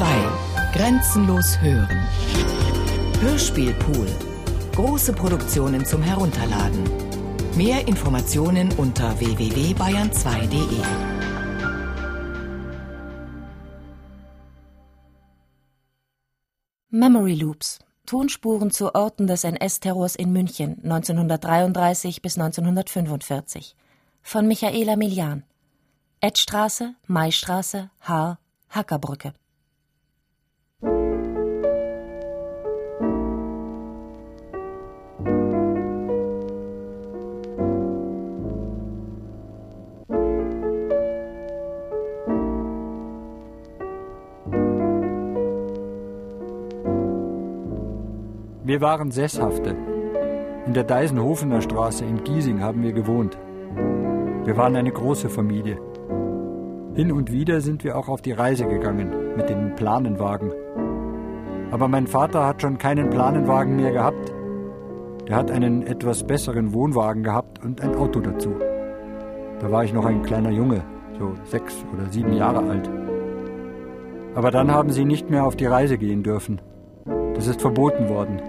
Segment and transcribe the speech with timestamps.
[0.00, 0.06] 2.
[0.72, 2.08] Grenzenlos hören.
[3.20, 4.06] Hörspielpool.
[4.74, 6.84] Große Produktionen zum Herunterladen.
[7.54, 10.80] Mehr Informationen unter www.bayern2.de.
[16.88, 17.80] Memory Loops.
[18.06, 23.76] Tonspuren zu Orten des NS-Terrors in München 1933 bis 1945
[24.22, 25.44] von Michaela Milian.
[26.22, 28.38] Edstraße, Maistraße, Haar,
[28.70, 29.34] Hackerbrücke.
[48.70, 49.74] Wir waren Sesshafte.
[50.64, 53.36] In der Deisenhofener Straße in Giesing haben wir gewohnt.
[54.44, 55.76] Wir waren eine große Familie.
[56.94, 60.52] Hin und wieder sind wir auch auf die Reise gegangen mit den Planenwagen.
[61.72, 64.32] Aber mein Vater hat schon keinen Planenwagen mehr gehabt.
[65.26, 68.54] Der hat einen etwas besseren Wohnwagen gehabt und ein Auto dazu.
[69.58, 70.84] Da war ich noch ein kleiner Junge,
[71.18, 72.88] so sechs oder sieben Jahre alt.
[74.36, 76.60] Aber dann haben sie nicht mehr auf die Reise gehen dürfen.
[77.34, 78.40] Das ist verboten worden.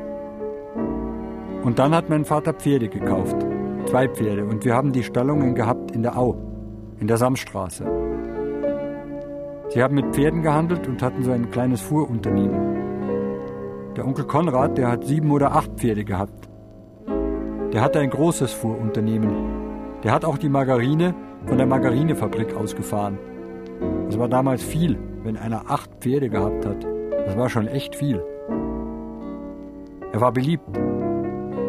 [1.64, 3.36] Und dann hat mein Vater Pferde gekauft.
[3.86, 4.45] Zwei Pferde.
[4.45, 6.36] Und wir haben die Stallungen gehabt in der Au,
[7.00, 7.86] in der Samstraße.
[9.70, 12.82] Sie haben mit Pferden gehandelt und hatten so ein kleines Fuhrunternehmen.
[13.95, 16.50] Der Onkel Konrad, der hat sieben oder acht Pferde gehabt.
[17.73, 19.32] Der hatte ein großes Fuhrunternehmen.
[20.04, 21.14] Der hat auch die Margarine
[21.45, 23.17] von der Margarinefabrik ausgefahren.
[24.08, 26.86] Das war damals viel, wenn einer acht Pferde gehabt hat.
[27.26, 28.22] Das war schon echt viel.
[30.12, 30.67] Er war beliebt.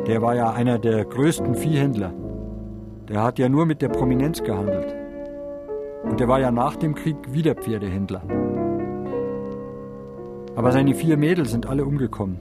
[0.06, 2.12] Der war ja einer der größten Viehhändler.
[3.08, 4.92] Der hat ja nur mit der Prominenz gehandelt.
[6.02, 8.22] Und er war ja nach dem Krieg wieder Pferdehändler.
[10.56, 12.40] Aber seine vier Mädels sind alle umgekommen.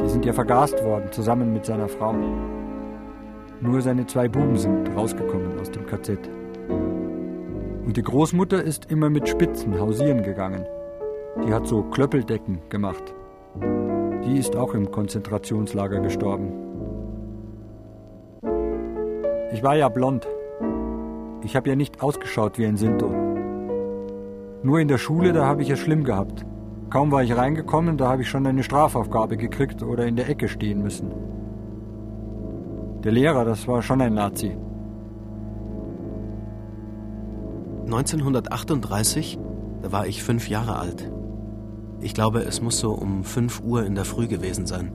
[0.00, 2.14] Die sind ja vergast worden, zusammen mit seiner Frau.
[3.60, 6.20] Nur seine zwei Buben sind rausgekommen aus dem KZ.
[7.84, 10.64] Und die Großmutter ist immer mit Spitzen hausieren gegangen.
[11.44, 13.12] Die hat so Klöppeldecken gemacht.
[14.24, 16.65] Die ist auch im Konzentrationslager gestorben.
[19.52, 20.26] Ich war ja blond.
[21.44, 23.08] Ich habe ja nicht ausgeschaut wie ein Sinto.
[24.62, 26.44] Nur in der Schule, da habe ich es schlimm gehabt.
[26.90, 30.48] Kaum war ich reingekommen, da habe ich schon eine Strafaufgabe gekriegt oder in der Ecke
[30.48, 31.12] stehen müssen.
[33.04, 34.56] Der Lehrer, das war schon ein Nazi.
[37.84, 39.38] 1938,
[39.82, 41.12] da war ich fünf Jahre alt.
[42.00, 44.90] Ich glaube, es muss so um 5 Uhr in der Früh gewesen sein.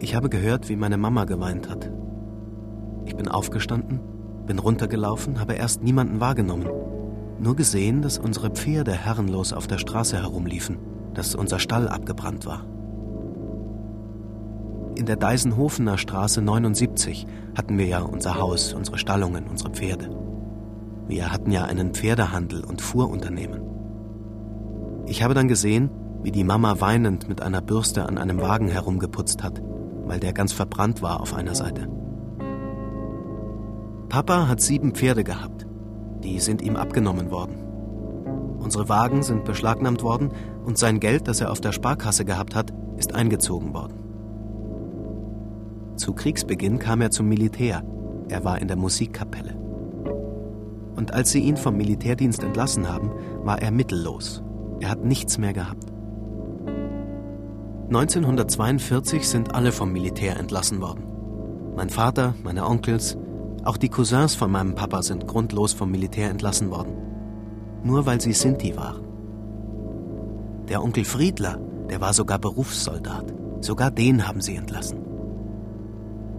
[0.00, 1.90] Ich habe gehört, wie meine Mama geweint hat.
[3.08, 4.00] Ich bin aufgestanden,
[4.46, 6.68] bin runtergelaufen, habe erst niemanden wahrgenommen.
[7.40, 10.76] Nur gesehen, dass unsere Pferde herrenlos auf der Straße herumliefen,
[11.14, 12.66] dass unser Stall abgebrannt war.
[14.94, 17.26] In der Deisenhofener Straße 79
[17.56, 20.10] hatten wir ja unser Haus, unsere Stallungen, unsere Pferde.
[21.06, 23.62] Wir hatten ja einen Pferdehandel und Fuhrunternehmen.
[25.06, 25.88] Ich habe dann gesehen,
[26.22, 29.62] wie die Mama weinend mit einer Bürste an einem Wagen herumgeputzt hat,
[30.04, 31.88] weil der ganz verbrannt war auf einer Seite.
[34.08, 35.66] Papa hat sieben Pferde gehabt.
[36.22, 37.64] Die sind ihm abgenommen worden.
[38.58, 40.30] Unsere Wagen sind beschlagnahmt worden
[40.64, 44.02] und sein Geld, das er auf der Sparkasse gehabt hat, ist eingezogen worden.
[45.96, 47.82] Zu Kriegsbeginn kam er zum Militär.
[48.28, 49.54] Er war in der Musikkapelle.
[50.96, 53.12] Und als sie ihn vom Militärdienst entlassen haben,
[53.44, 54.42] war er mittellos
[54.80, 55.92] er hat nichts mehr gehabt.
[57.88, 61.04] 1942 sind alle vom Militär entlassen worden.
[61.74, 63.16] Mein Vater, meine Onkels,
[63.68, 66.94] auch die Cousins von meinem Papa sind grundlos vom Militär entlassen worden.
[67.84, 69.04] Nur weil sie Sinti waren.
[70.70, 71.58] Der Onkel Friedler,
[71.90, 73.34] der war sogar Berufssoldat.
[73.60, 75.00] Sogar den haben sie entlassen.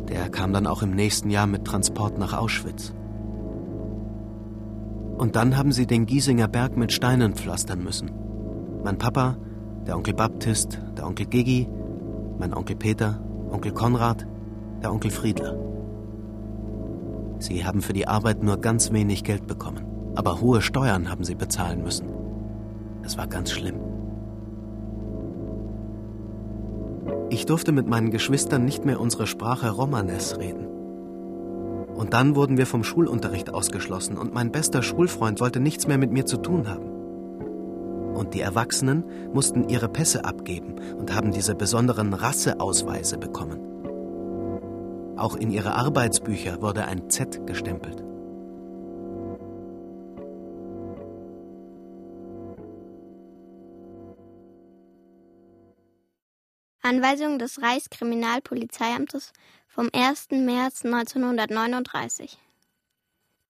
[0.07, 2.95] Der kam dann auch im nächsten Jahr mit Transport nach Auschwitz.
[5.19, 8.09] Und dann haben sie den Giesinger Berg mit Steinen pflastern müssen.
[8.83, 9.38] Mein Papa,
[9.86, 11.69] der Onkel Baptist, der Onkel Gigi,
[12.39, 13.21] mein Onkel Peter,
[13.51, 14.25] Onkel Konrad,
[14.81, 15.69] der Onkel Friedler.
[17.39, 21.36] Sie haben für die Arbeit nur ganz wenig Geld bekommen, aber hohe Steuern haben sie
[21.36, 22.07] bezahlen müssen.
[23.01, 23.80] Das war ganz schlimm.
[27.30, 30.68] Ich durfte mit meinen Geschwistern nicht mehr unsere Sprache Romanes reden.
[31.95, 36.12] Und dann wurden wir vom Schulunterricht ausgeschlossen und mein bester Schulfreund wollte nichts mehr mit
[36.12, 37.00] mir zu tun haben
[38.19, 43.69] und die Erwachsenen mussten ihre Pässe abgeben und haben diese besonderen Rasseausweise bekommen.
[45.19, 48.01] Auch in ihre Arbeitsbücher wurde ein Z gestempelt.
[56.81, 59.33] Anweisung des Reichskriminalpolizeiamtes
[59.68, 60.30] vom 1.
[60.31, 62.38] März 1939.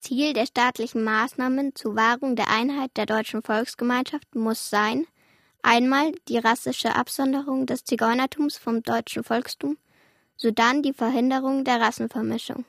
[0.00, 5.06] Ziel der staatlichen Maßnahmen zur Wahrung der Einheit der deutschen Volksgemeinschaft muss sein,
[5.62, 9.76] einmal die rassische Absonderung des Zigeunertums vom deutschen Volkstum,
[10.40, 12.64] sodann die Verhinderung der Rassenvermischung.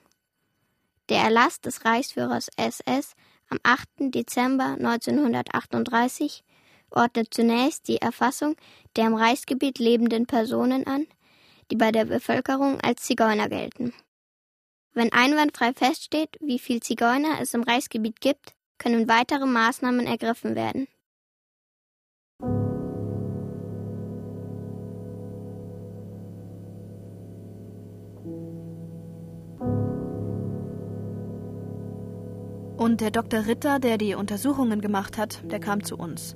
[1.07, 3.15] Der Erlass des Reichsführers SS
[3.50, 3.88] am 8.
[4.13, 6.44] Dezember 1938
[6.89, 8.56] ordnet zunächst die Erfassung
[8.97, 11.07] der im Reichsgebiet lebenden Personen an,
[11.71, 13.94] die bei der Bevölkerung als Zigeuner gelten.
[14.94, 20.89] Wenn einwandfrei feststeht, wie viel Zigeuner es im Reichsgebiet gibt, können weitere Maßnahmen ergriffen werden.
[32.81, 33.45] Und der Dr.
[33.45, 36.36] Ritter, der die Untersuchungen gemacht hat, der kam zu uns.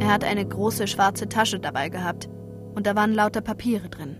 [0.00, 2.28] Er hat eine große schwarze Tasche dabei gehabt
[2.74, 4.16] und da waren lauter Papiere drin.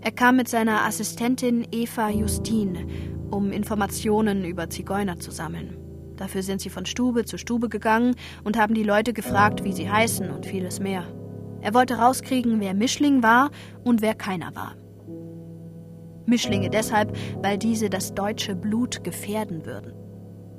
[0.00, 2.88] Er kam mit seiner Assistentin Eva Justin,
[3.30, 5.76] um Informationen über Zigeuner zu sammeln.
[6.16, 9.88] Dafür sind sie von Stube zu Stube gegangen und haben die Leute gefragt, wie sie
[9.88, 11.04] heißen und vieles mehr.
[11.60, 13.52] Er wollte rauskriegen, wer Mischling war
[13.84, 14.74] und wer keiner war.
[16.26, 19.99] Mischlinge deshalb, weil diese das deutsche Blut gefährden würden.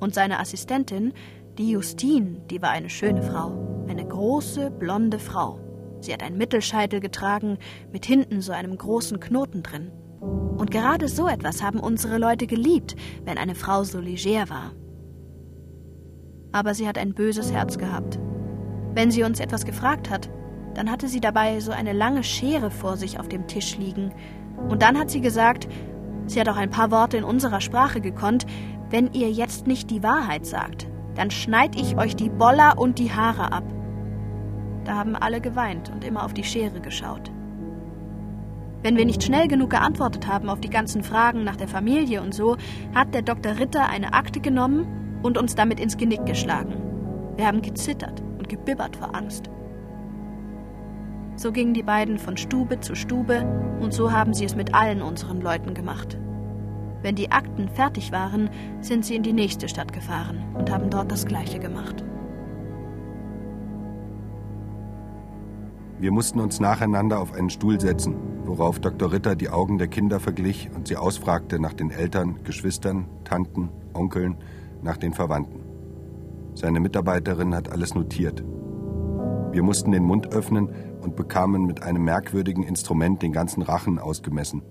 [0.02, 1.14] Und seine Assistentin,
[1.60, 5.60] die Justine, die war eine schöne Frau, eine große, blonde Frau.
[6.00, 7.60] Sie hat einen Mittelscheitel getragen,
[7.94, 9.92] mit hinten so einem großen Knoten drin.
[10.58, 12.96] Und gerade so etwas haben unsere Leute geliebt,
[13.26, 14.72] wenn eine Frau so leger war.
[16.52, 18.20] Aber sie hat ein böses Herz gehabt.
[18.96, 20.32] Wenn sie uns etwas gefragt hat,
[20.74, 24.12] dann hatte sie dabei so eine lange Schere vor sich auf dem Tisch liegen.
[24.68, 25.68] Und dann hat sie gesagt,
[26.26, 28.48] sie hat auch ein paar Worte in unserer Sprache gekonnt,
[28.92, 33.12] wenn ihr jetzt nicht die Wahrheit sagt, dann schneid ich euch die Boller und die
[33.12, 33.64] Haare ab.
[34.84, 37.32] Da haben alle geweint und immer auf die Schere geschaut.
[38.84, 42.34] Wenn wir nicht schnell genug geantwortet haben auf die ganzen Fragen nach der Familie und
[42.34, 42.58] so,
[42.94, 43.60] hat der Dr.
[43.60, 46.74] Ritter eine Akte genommen und uns damit ins Genick geschlagen.
[47.38, 49.50] Wir haben gezittert und gebibbert vor Angst.
[51.36, 53.46] So gingen die beiden von Stube zu Stube
[53.80, 56.18] und so haben sie es mit allen unseren Leuten gemacht.
[57.02, 58.50] Wenn die Akten fertig waren,
[58.82, 62.04] sind sie in die nächste Stadt gefahren und haben dort das Gleiche gemacht.
[66.00, 68.16] Wir mussten uns nacheinander auf einen Stuhl setzen,
[68.46, 69.12] worauf Dr.
[69.12, 74.38] Ritter die Augen der Kinder verglich und sie ausfragte nach den Eltern, Geschwistern, Tanten, Onkeln,
[74.82, 75.60] nach den Verwandten.
[76.56, 78.44] Seine Mitarbeiterin hat alles notiert.
[79.52, 80.70] Wir mussten den Mund öffnen
[81.02, 84.64] und bekamen mit einem merkwürdigen Instrument den ganzen Rachen ausgemessen.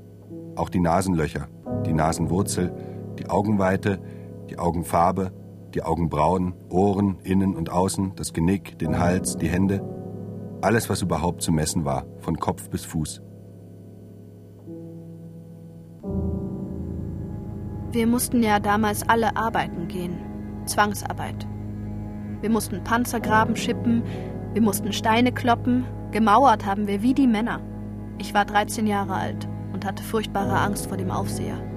[0.57, 1.49] Auch die Nasenlöcher,
[1.87, 2.73] die Nasenwurzel,
[3.19, 4.01] die Augenweite,
[4.49, 5.33] die Augenfarbe,
[5.75, 9.83] die Augenbrauen, Ohren, innen und außen, das Genick, den Hals, die Hände,
[10.63, 13.23] alles, was überhaupt zu messen war, von Kopf bis Fuß.
[17.93, 20.19] Wir mussten ja damals alle arbeiten gehen.
[20.67, 21.47] Zwangsarbeit.
[22.41, 24.03] Wir mussten Panzergraben schippen,
[24.53, 27.61] wir mussten Steine kloppen, gemauert haben wir wie die Männer.
[28.19, 31.70] Ich war 13 Jahre alt und hatte furchtbare Angst vor dem Aufseher.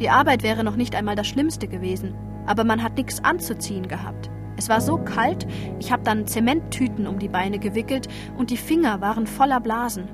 [0.00, 2.14] Die Arbeit wäre noch nicht einmal das Schlimmste gewesen,
[2.46, 4.30] aber man hat nichts anzuziehen gehabt.
[4.56, 5.46] Es war so kalt,
[5.78, 10.08] ich habe dann Zementtüten um die Beine gewickelt und die Finger waren voller Blasen.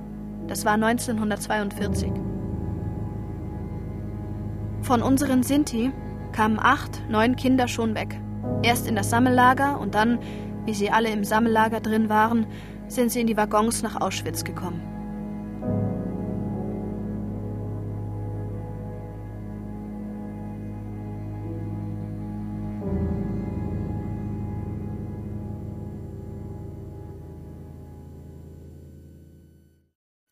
[0.47, 2.11] Das war 1942.
[4.83, 5.93] Von unseren Sinti
[6.33, 8.19] kamen acht, neun Kinder schon weg.
[8.63, 10.19] Erst in das Sammellager und dann,
[10.65, 12.47] wie sie alle im Sammellager drin waren,
[12.89, 14.81] sind sie in die Waggons nach Auschwitz gekommen.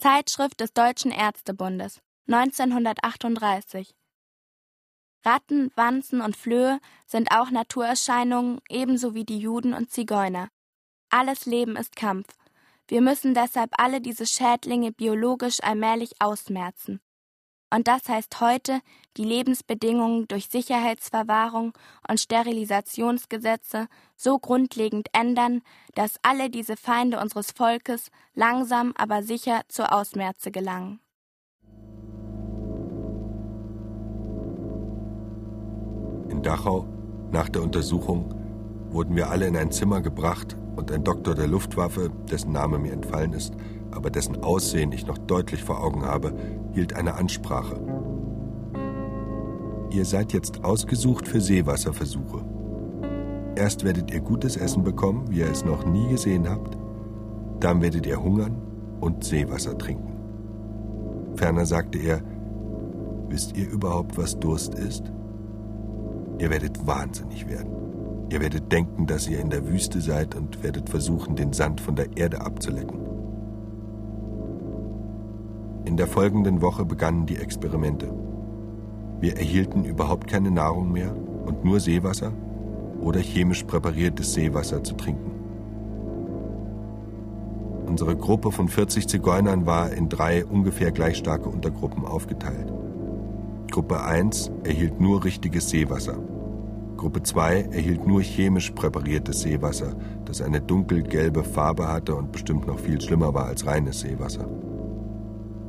[0.09, 3.95] Zeitschrift des Deutschen Ärztebundes, 1938.
[5.23, 10.49] Ratten, Wanzen und Flöhe sind auch Naturerscheinungen, ebenso wie die Juden und Zigeuner.
[11.11, 12.27] Alles Leben ist Kampf.
[12.87, 17.03] Wir müssen deshalb alle diese Schädlinge biologisch allmählich ausmerzen.
[17.71, 18.81] Und das heißt heute,
[19.17, 21.73] die Lebensbedingungen durch Sicherheitsverwahrung
[22.09, 25.61] und Sterilisationsgesetze so grundlegend ändern,
[25.95, 31.01] dass alle diese Feinde unseres Volkes langsam aber sicher zur Ausmerze gelangen.
[36.31, 36.87] In Dachau,
[37.33, 38.35] nach der Untersuchung,
[38.91, 42.93] wurden wir alle in ein Zimmer gebracht und ein Doktor der Luftwaffe, dessen Name mir
[42.93, 43.55] entfallen ist,
[43.91, 46.33] aber dessen Aussehen ich noch deutlich vor Augen habe,
[46.73, 47.81] hielt eine Ansprache.
[49.91, 52.45] Ihr seid jetzt ausgesucht für Seewasserversuche.
[53.57, 56.77] Erst werdet ihr gutes Essen bekommen, wie ihr es noch nie gesehen habt.
[57.61, 58.57] Dann werdet ihr hungern
[59.01, 60.13] und Seewasser trinken.
[61.35, 62.21] Ferner sagte er,
[63.29, 65.13] wisst ihr überhaupt, was Durst ist?
[66.39, 67.73] Ihr werdet wahnsinnig werden.
[68.31, 71.97] Ihr werdet denken, dass ihr in der Wüste seid und werdet versuchen, den Sand von
[71.97, 73.08] der Erde abzulecken.
[75.85, 78.13] In der folgenden Woche begannen die Experimente.
[79.21, 81.15] Wir erhielten überhaupt keine Nahrung mehr
[81.47, 82.33] und nur Seewasser
[83.01, 85.33] oder chemisch präpariertes Seewasser zu trinken.
[87.87, 92.73] Unsere Gruppe von 40 Zigeunern war in drei ungefähr gleich starke Untergruppen aufgeteilt.
[93.71, 96.19] Gruppe 1 erhielt nur richtiges Seewasser.
[96.99, 99.95] Gruppe 2 erhielt nur chemisch präpariertes Seewasser,
[100.25, 104.49] das eine dunkelgelbe Farbe hatte und bestimmt noch viel schlimmer war als reines Seewasser.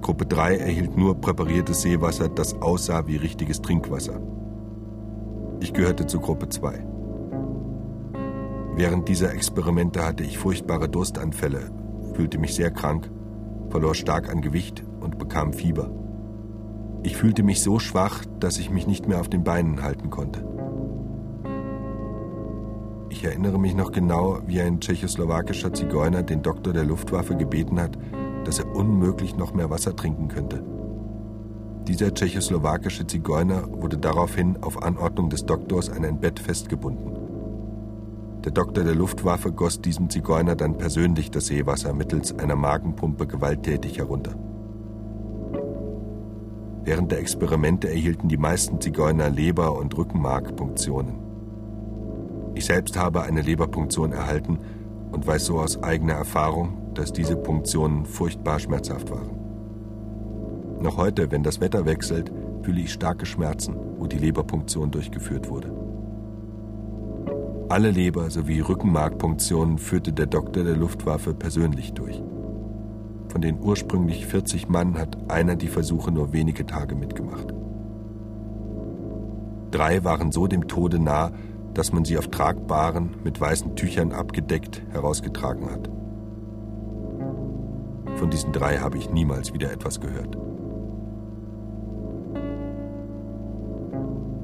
[0.02, 4.20] Gruppe 3 erhielt nur präpariertes Seewasser, das aussah wie richtiges Trinkwasser.
[5.60, 6.86] Ich gehörte zu Gruppe 2.
[8.76, 11.72] Während dieser Experimente hatte ich furchtbare Durstanfälle,
[12.14, 13.12] fühlte mich sehr krank,
[13.70, 15.92] verlor stark an Gewicht und bekam Fieber.
[17.04, 20.46] Ich fühlte mich so schwach, dass ich mich nicht mehr auf den Beinen halten konnte.
[23.10, 27.98] Ich erinnere mich noch genau, wie ein tschechoslowakischer Zigeuner den Doktor der Luftwaffe gebeten hat,
[28.46, 30.64] dass er unmöglich noch mehr Wasser trinken könnte.
[31.88, 37.18] Dieser tschechoslowakische Zigeuner wurde daraufhin auf Anordnung des Doktors an ein Bett festgebunden.
[38.44, 43.98] Der Doktor der Luftwaffe goss diesem Zigeuner dann persönlich das Seewasser mittels einer Magenpumpe gewalttätig
[43.98, 44.36] herunter.
[46.84, 51.16] Während der Experimente erhielten die meisten Zigeuner Leber- und Rückenmarkpunktionen.
[52.56, 54.60] Ich selbst habe eine Leberpunktion erhalten
[55.12, 59.30] und weiß so aus eigener Erfahrung, dass diese Punktionen furchtbar schmerzhaft waren.
[60.82, 65.72] Noch heute, wenn das Wetter wechselt, fühle ich starke Schmerzen, wo die Leberpunktion durchgeführt wurde.
[67.70, 72.22] Alle Leber- sowie Rückenmarkpunktionen führte der Doktor der Luftwaffe persönlich durch.
[73.30, 77.54] Von den ursprünglich 40 Mann hat einer die Versuche nur wenige Tage mitgemacht.
[79.72, 81.32] Drei waren so dem Tode nah,
[81.74, 85.90] dass man sie auf tragbaren, mit weißen Tüchern abgedeckt herausgetragen hat.
[88.20, 90.38] Von diesen drei habe ich niemals wieder etwas gehört.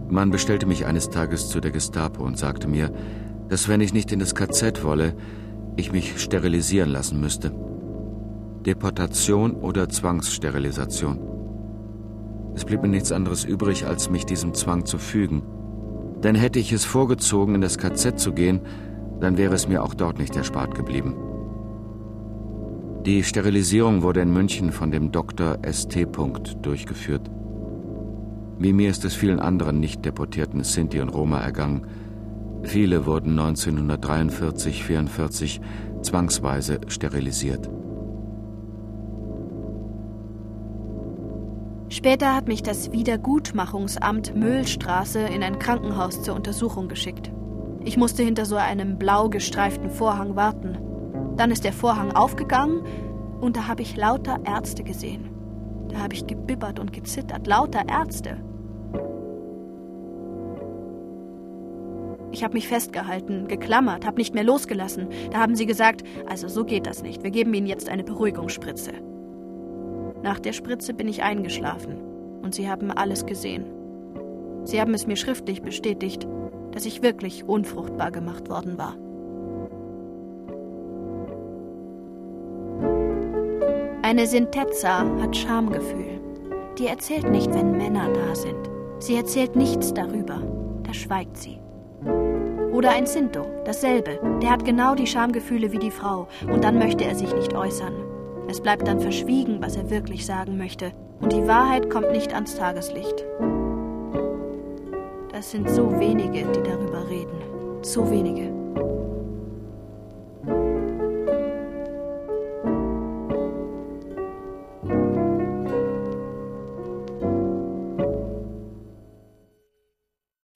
[0.09, 2.89] Man bestellte mich eines Tages zu der Gestapo und sagte mir,
[3.49, 5.13] dass wenn ich nicht in das KZ wolle,
[5.75, 7.51] ich mich sterilisieren lassen müsste.
[8.65, 11.19] Deportation oder Zwangssterilisation.
[12.55, 15.43] Es blieb mir nichts anderes übrig, als mich diesem Zwang zu fügen.
[16.23, 18.61] Denn hätte ich es vorgezogen, in das KZ zu gehen,
[19.19, 21.24] dann wäre es mir auch dort nicht erspart geblieben.
[23.05, 25.59] Die Sterilisierung wurde in München von dem Dr.
[25.71, 26.07] St.
[26.63, 27.29] durchgeführt.
[28.57, 31.85] Wie mir ist es vielen anderen nicht deportierten Sinti und Roma ergangen.
[32.63, 35.59] Viele wurden 1943-44
[36.01, 37.69] zwangsweise sterilisiert.
[41.89, 47.31] Später hat mich das Wiedergutmachungsamt Möhlstraße in ein Krankenhaus zur Untersuchung geschickt.
[47.83, 50.79] Ich musste hinter so einem blau gestreiften Vorhang warten.
[51.37, 52.83] Dann ist der Vorhang aufgegangen
[53.41, 55.29] und da habe ich lauter Ärzte gesehen.
[55.89, 58.37] Da habe ich gebibbert und gezittert, lauter Ärzte.
[62.31, 65.07] Ich habe mich festgehalten, geklammert, habe nicht mehr losgelassen.
[65.31, 67.23] Da haben sie gesagt, also so geht das nicht.
[67.23, 68.91] Wir geben Ihnen jetzt eine Beruhigungsspritze.
[70.21, 71.97] Nach der Spritze bin ich eingeschlafen
[72.41, 73.65] und sie haben alles gesehen.
[74.63, 76.27] Sie haben es mir schriftlich bestätigt,
[76.71, 78.97] dass ich wirklich unfruchtbar gemacht worden war.
[84.05, 86.21] Eine Sintetza hat Schamgefühl.
[86.77, 88.69] Die erzählt nicht, wenn Männer da sind.
[88.99, 90.43] Sie erzählt nichts darüber.
[90.83, 91.59] Da schweigt sie.
[92.71, 94.19] Oder ein Sinto, dasselbe.
[94.43, 97.95] Der hat genau die Schamgefühle wie die Frau und dann möchte er sich nicht äußern.
[98.47, 102.53] Es bleibt dann verschwiegen, was er wirklich sagen möchte und die Wahrheit kommt nicht ans
[102.53, 103.25] Tageslicht.
[105.31, 107.41] Das sind so wenige, die darüber reden.
[107.81, 108.54] So wenige.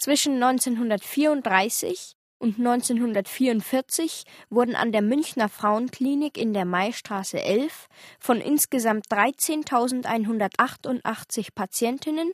[0.10, 7.86] Zwischen 1934 und 1944 wurden an der Münchner Frauenklinik in der Maistraße 11
[8.20, 12.32] von insgesamt 13.188 Patientinnen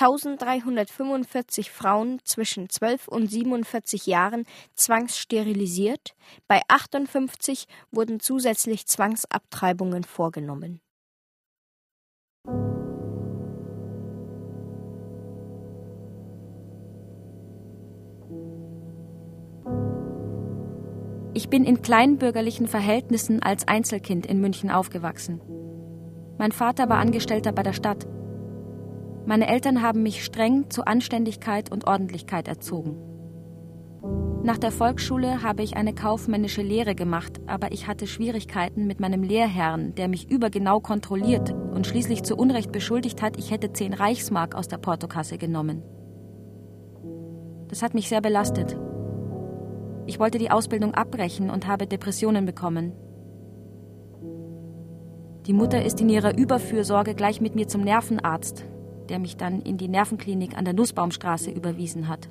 [0.00, 6.16] 1345 Frauen zwischen 12 und 47 Jahren zwangssterilisiert,
[6.48, 10.80] bei 58 wurden zusätzlich Zwangsabtreibungen vorgenommen.
[21.42, 25.40] Ich bin in kleinbürgerlichen Verhältnissen als Einzelkind in München aufgewachsen.
[26.38, 28.06] Mein Vater war Angestellter bei der Stadt.
[29.26, 32.96] Meine Eltern haben mich streng zu Anständigkeit und Ordentlichkeit erzogen.
[34.44, 39.24] Nach der Volksschule habe ich eine kaufmännische Lehre gemacht, aber ich hatte Schwierigkeiten mit meinem
[39.24, 44.54] Lehrherrn, der mich übergenau kontrolliert und schließlich zu Unrecht beschuldigt hat, ich hätte zehn Reichsmark
[44.54, 45.82] aus der Portokasse genommen.
[47.66, 48.76] Das hat mich sehr belastet
[50.12, 52.92] ich wollte die Ausbildung abbrechen und habe Depressionen bekommen.
[55.46, 58.62] Die Mutter ist in ihrer Überfürsorge gleich mit mir zum Nervenarzt,
[59.08, 62.28] der mich dann in die Nervenklinik an der Nussbaumstraße überwiesen hat.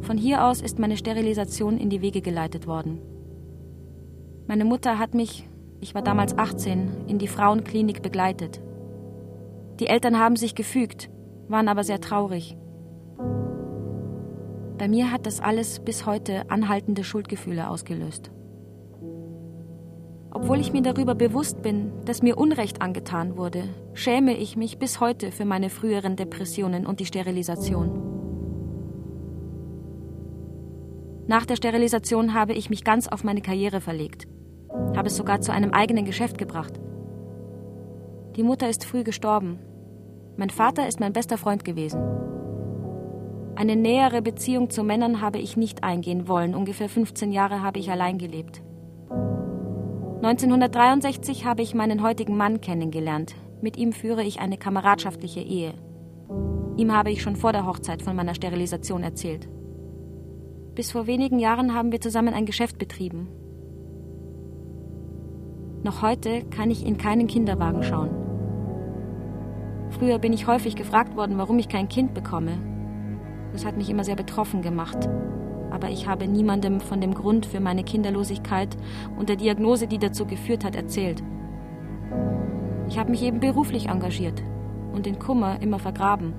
[0.00, 2.98] Von hier aus ist meine Sterilisation in die Wege geleitet worden.
[4.48, 5.48] Meine Mutter hat mich,
[5.78, 8.60] ich war damals 18, in die Frauenklinik begleitet.
[9.78, 11.10] Die Eltern haben sich gefügt,
[11.46, 12.56] waren aber sehr traurig.
[14.78, 18.30] Bei mir hat das alles bis heute anhaltende Schuldgefühle ausgelöst.
[20.30, 25.00] Obwohl ich mir darüber bewusst bin, dass mir Unrecht angetan wurde, schäme ich mich bis
[25.00, 28.04] heute für meine früheren Depressionen und die Sterilisation.
[31.26, 34.28] Nach der Sterilisation habe ich mich ganz auf meine Karriere verlegt,
[34.94, 36.78] habe es sogar zu einem eigenen Geschäft gebracht.
[38.36, 39.58] Die Mutter ist früh gestorben.
[40.36, 42.27] Mein Vater ist mein bester Freund gewesen.
[43.58, 46.54] Eine nähere Beziehung zu Männern habe ich nicht eingehen wollen.
[46.54, 48.62] Ungefähr 15 Jahre habe ich allein gelebt.
[50.22, 53.34] 1963 habe ich meinen heutigen Mann kennengelernt.
[53.60, 55.74] Mit ihm führe ich eine kameradschaftliche Ehe.
[56.76, 59.48] Ihm habe ich schon vor der Hochzeit von meiner Sterilisation erzählt.
[60.76, 63.26] Bis vor wenigen Jahren haben wir zusammen ein Geschäft betrieben.
[65.82, 68.10] Noch heute kann ich in keinen Kinderwagen schauen.
[69.90, 72.77] Früher bin ich häufig gefragt worden, warum ich kein Kind bekomme.
[73.52, 75.08] Das hat mich immer sehr betroffen gemacht.
[75.70, 78.76] Aber ich habe niemandem von dem Grund für meine Kinderlosigkeit
[79.18, 81.22] und der Diagnose, die dazu geführt hat, erzählt.
[82.88, 84.42] Ich habe mich eben beruflich engagiert
[84.92, 86.32] und den Kummer immer vergraben.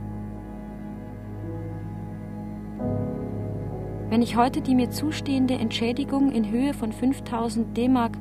[4.10, 8.18] Wenn ich heute die mir zustehende Entschädigung in Höhe von 5000 D-Mark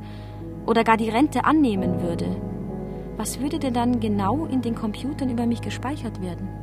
[0.67, 2.27] oder gar die Rente annehmen würde,
[3.17, 6.58] was würde denn dann genau in den Computern über mich gespeichert werden?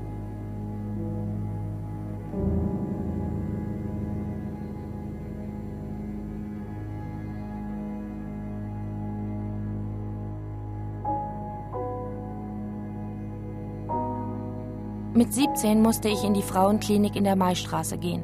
[15.26, 18.24] Mit 17 musste ich in die Frauenklinik in der Maistraße gehen.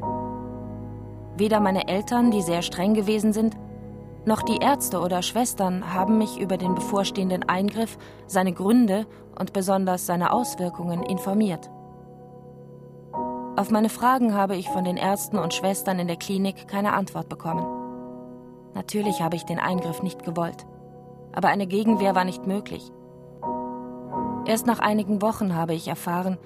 [1.36, 3.58] Weder meine Eltern, die sehr streng gewesen sind,
[4.24, 9.08] noch die Ärzte oder Schwestern haben mich über den bevorstehenden Eingriff, seine Gründe
[9.40, 11.72] und besonders seine Auswirkungen informiert.
[13.56, 17.30] Auf meine Fragen habe ich von den Ärzten und Schwestern in der Klinik keine Antwort
[17.30, 17.66] bekommen.
[18.76, 20.68] Natürlich habe ich den Eingriff nicht gewollt,
[21.32, 22.92] aber eine Gegenwehr war nicht möglich.
[24.46, 26.38] Erst nach einigen Wochen habe ich erfahren,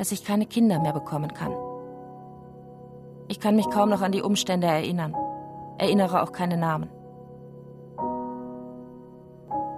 [0.00, 1.52] dass ich keine Kinder mehr bekommen kann.
[3.28, 5.14] Ich kann mich kaum noch an die Umstände erinnern,
[5.76, 6.88] erinnere auch keine Namen.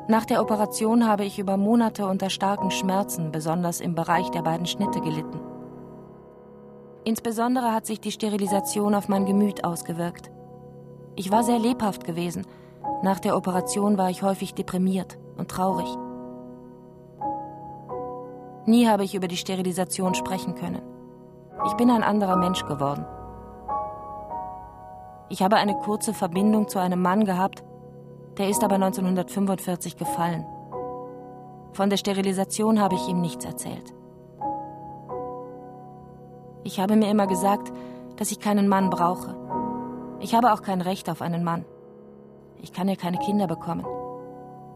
[0.06, 4.66] Nach der Operation habe ich über Monate unter starken Schmerzen, besonders im Bereich der beiden
[4.66, 5.40] Schnitte, gelitten.
[7.02, 10.30] Insbesondere hat sich die Sterilisation auf mein Gemüt ausgewirkt.
[11.16, 12.46] Ich war sehr lebhaft gewesen.
[13.02, 15.88] Nach der Operation war ich häufig deprimiert und traurig.
[18.64, 20.83] Nie habe ich über die Sterilisation sprechen können.
[21.66, 23.05] Ich bin ein anderer Mensch geworden.
[25.29, 27.64] Ich habe eine kurze Verbindung zu einem Mann gehabt,
[28.38, 30.46] der ist aber 1945 gefallen.
[31.72, 33.94] Von der Sterilisation habe ich ihm nichts erzählt.
[36.64, 37.72] Ich habe mir immer gesagt,
[38.16, 39.35] dass ich keinen Mann brauche.
[40.20, 41.64] Ich habe auch kein Recht auf einen Mann.
[42.61, 43.85] Ich kann ja keine Kinder bekommen.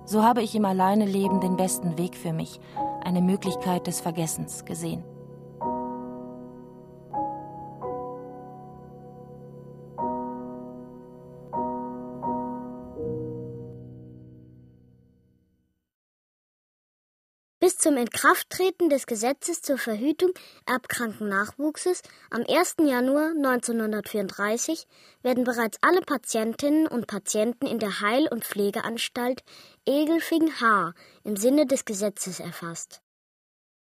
[0.08, 2.60] So habe ich im Alleine Leben den besten Weg für mich,
[3.02, 5.02] eine Möglichkeit des Vergessens gesehen.
[17.66, 20.30] Bis zum Inkrafttreten des Gesetzes zur Verhütung
[20.66, 22.00] erbkranken Nachwuchses
[22.30, 22.76] am 1.
[22.84, 24.86] Januar 1934
[25.24, 29.42] werden bereits alle Patientinnen und Patienten in der Heil- und Pflegeanstalt
[29.84, 33.02] Egelfing-Haar im Sinne des Gesetzes erfasst.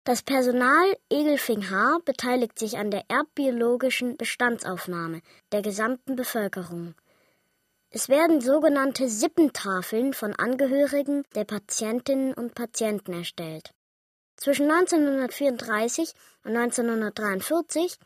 [0.05, 5.19] Das Personal Egelfing-Haar beteiligt sich an der erbbiologischen Bestandsaufnahme
[5.51, 6.95] der gesamten Bevölkerung.
[7.95, 13.69] Es werden sogenannte Sippentafeln von Angehörigen der Patientinnen und Patienten erstellt.
[14.35, 16.11] Zwischen 1934
[16.43, 17.97] und 1943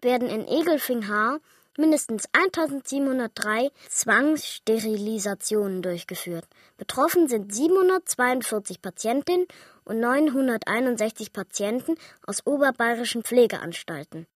[0.00, 1.40] werden in Egelfing-Haar
[1.76, 6.44] mindestens 1703 Zwangssterilisationen durchgeführt.
[6.76, 9.48] Betroffen sind 742 Patientinnen
[9.84, 14.28] und 961 Patienten aus oberbayerischen Pflegeanstalten.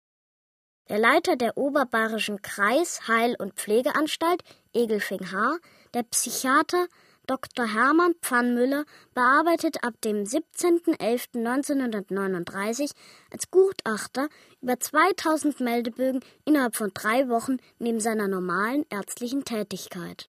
[0.89, 4.41] Der Leiter der Oberbayerischen Kreis-, Heil- und Pflegeanstalt,
[4.77, 5.57] Egelfing H.,
[5.93, 6.87] der Psychiater
[7.25, 7.65] Dr.
[7.65, 12.91] Hermann Pfannmüller bearbeitet ab dem 17.11.1939
[13.31, 14.29] als Gutachter
[14.61, 20.29] über 2000 Meldebögen innerhalb von drei Wochen neben seiner normalen ärztlichen Tätigkeit.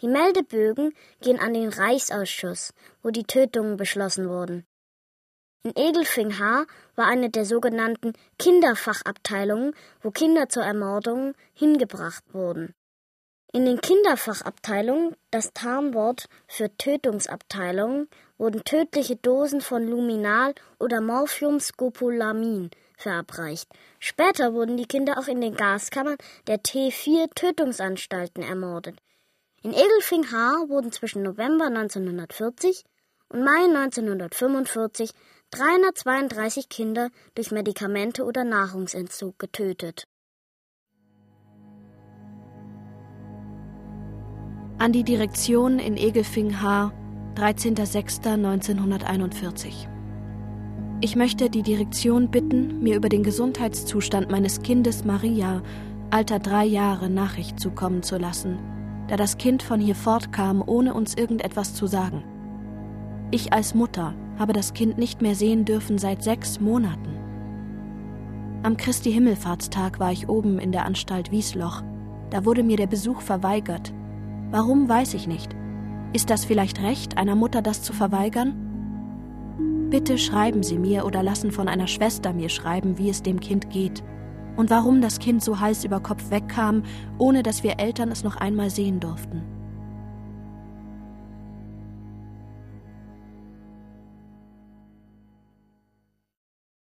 [0.00, 4.66] Die Meldebögen gehen an den Reichsausschuss, wo die Tötungen beschlossen wurden.
[5.62, 6.66] In Egelfing H.
[6.94, 12.74] war eine der sogenannten Kinderfachabteilungen, wo Kinder zur Ermordung hingebracht wurden.
[13.52, 23.68] In den Kinderfachabteilungen, das Tarnwort für Tötungsabteilungen, wurden tödliche Dosen von Luminal oder Morphiumscopolamin verabreicht.
[23.98, 28.98] Später wurden die Kinder auch in den Gaskammern der T4 Tötungsanstalten ermordet.
[29.62, 30.68] In Egelfing H.
[30.68, 32.84] wurden zwischen November 1940
[33.28, 35.10] und Mai 1945
[35.50, 40.06] 332 Kinder durch Medikamente oder Nahrungsentzug getötet.
[44.78, 46.92] An die Direktion in Egelfing H.
[47.36, 49.88] 13.06.1941.
[51.00, 55.62] Ich möchte die Direktion bitten, mir über den Gesundheitszustand meines Kindes Maria,
[56.10, 58.58] Alter drei Jahre, Nachricht zukommen zu lassen,
[59.08, 62.22] da das Kind von hier fortkam, ohne uns irgendetwas zu sagen.
[63.30, 67.16] Ich als Mutter habe das Kind nicht mehr sehen dürfen seit sechs Monaten.
[68.62, 71.80] Am Christi Himmelfahrtstag war ich oben in der Anstalt Wiesloch.
[72.28, 73.94] Da wurde mir der Besuch verweigert.
[74.50, 75.54] Warum weiß ich nicht.
[76.12, 79.88] Ist das vielleicht recht, einer Mutter das zu verweigern?
[79.90, 83.70] Bitte schreiben Sie mir oder lassen von einer Schwester mir schreiben, wie es dem Kind
[83.70, 84.02] geht
[84.56, 86.84] und warum das Kind so Hals über Kopf wegkam,
[87.18, 89.42] ohne dass wir Eltern es noch einmal sehen durften.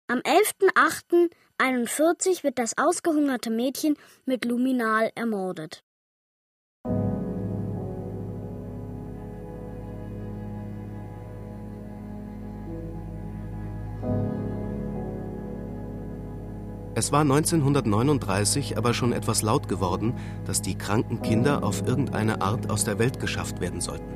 [0.07, 3.97] Am 11.08.41 wird das ausgehungerte Mädchen
[4.27, 5.83] mit Luminal ermordet.
[16.97, 22.71] Es war 1939 aber schon etwas laut geworden, dass die kranken Kinder auf irgendeine Art
[22.71, 24.15] aus der Welt geschafft werden sollten.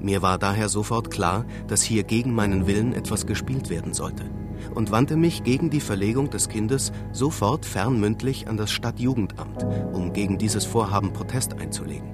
[0.00, 4.24] Mir war daher sofort klar, dass hier gegen meinen Willen etwas gespielt werden sollte
[4.74, 10.36] und wandte mich gegen die Verlegung des Kindes sofort fernmündlich an das Stadtjugendamt, um gegen
[10.36, 12.12] dieses Vorhaben Protest einzulegen.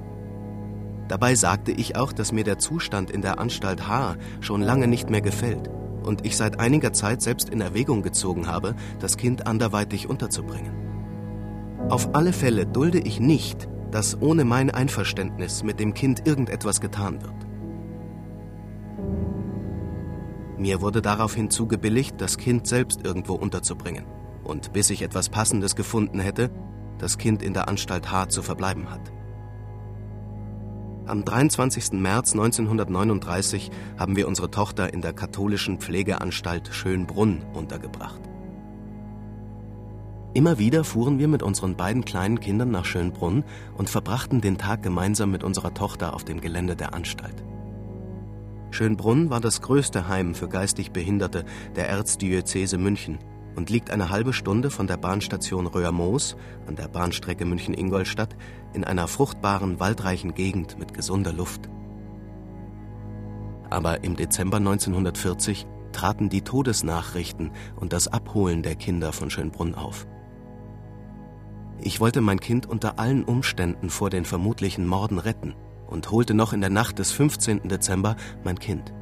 [1.08, 5.10] Dabei sagte ich auch, dass mir der Zustand in der Anstalt H schon lange nicht
[5.10, 5.68] mehr gefällt
[6.08, 10.72] und ich seit einiger Zeit selbst in Erwägung gezogen habe, das Kind anderweitig unterzubringen.
[11.90, 17.22] Auf alle Fälle dulde ich nicht, dass ohne mein Einverständnis mit dem Kind irgendetwas getan
[17.22, 17.34] wird.
[20.58, 24.06] Mir wurde daraufhin zugebilligt, das Kind selbst irgendwo unterzubringen
[24.42, 26.50] und bis ich etwas Passendes gefunden hätte,
[26.98, 29.12] das Kind in der Anstalt H zu verbleiben hat.
[31.08, 31.92] Am 23.
[31.92, 38.20] März 1939 haben wir unsere Tochter in der katholischen Pflegeanstalt Schönbrunn untergebracht.
[40.34, 43.44] Immer wieder fuhren wir mit unseren beiden kleinen Kindern nach Schönbrunn
[43.78, 47.42] und verbrachten den Tag gemeinsam mit unserer Tochter auf dem Gelände der Anstalt.
[48.70, 53.18] Schönbrunn war das größte Heim für geistig Behinderte der Erzdiözese München
[53.58, 56.36] und liegt eine halbe Stunde von der Bahnstation Röhrmoos
[56.68, 58.36] an der Bahnstrecke München-Ingolstadt
[58.72, 61.68] in einer fruchtbaren, waldreichen Gegend mit gesunder Luft.
[63.68, 70.06] Aber im Dezember 1940 traten die Todesnachrichten und das Abholen der Kinder von Schönbrunn auf.
[71.80, 75.56] Ich wollte mein Kind unter allen Umständen vor den vermutlichen Morden retten
[75.88, 77.66] und holte noch in der Nacht des 15.
[77.68, 78.94] Dezember mein Kind.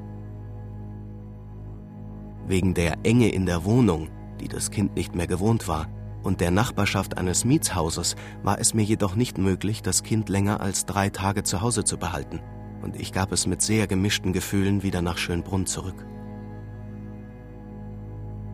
[2.46, 4.08] Wegen der Enge in der Wohnung
[4.40, 5.88] die das Kind nicht mehr gewohnt war,
[6.22, 10.84] und der Nachbarschaft eines Mietshauses war es mir jedoch nicht möglich, das Kind länger als
[10.84, 12.40] drei Tage zu Hause zu behalten,
[12.82, 16.06] und ich gab es mit sehr gemischten Gefühlen wieder nach Schönbrunn zurück.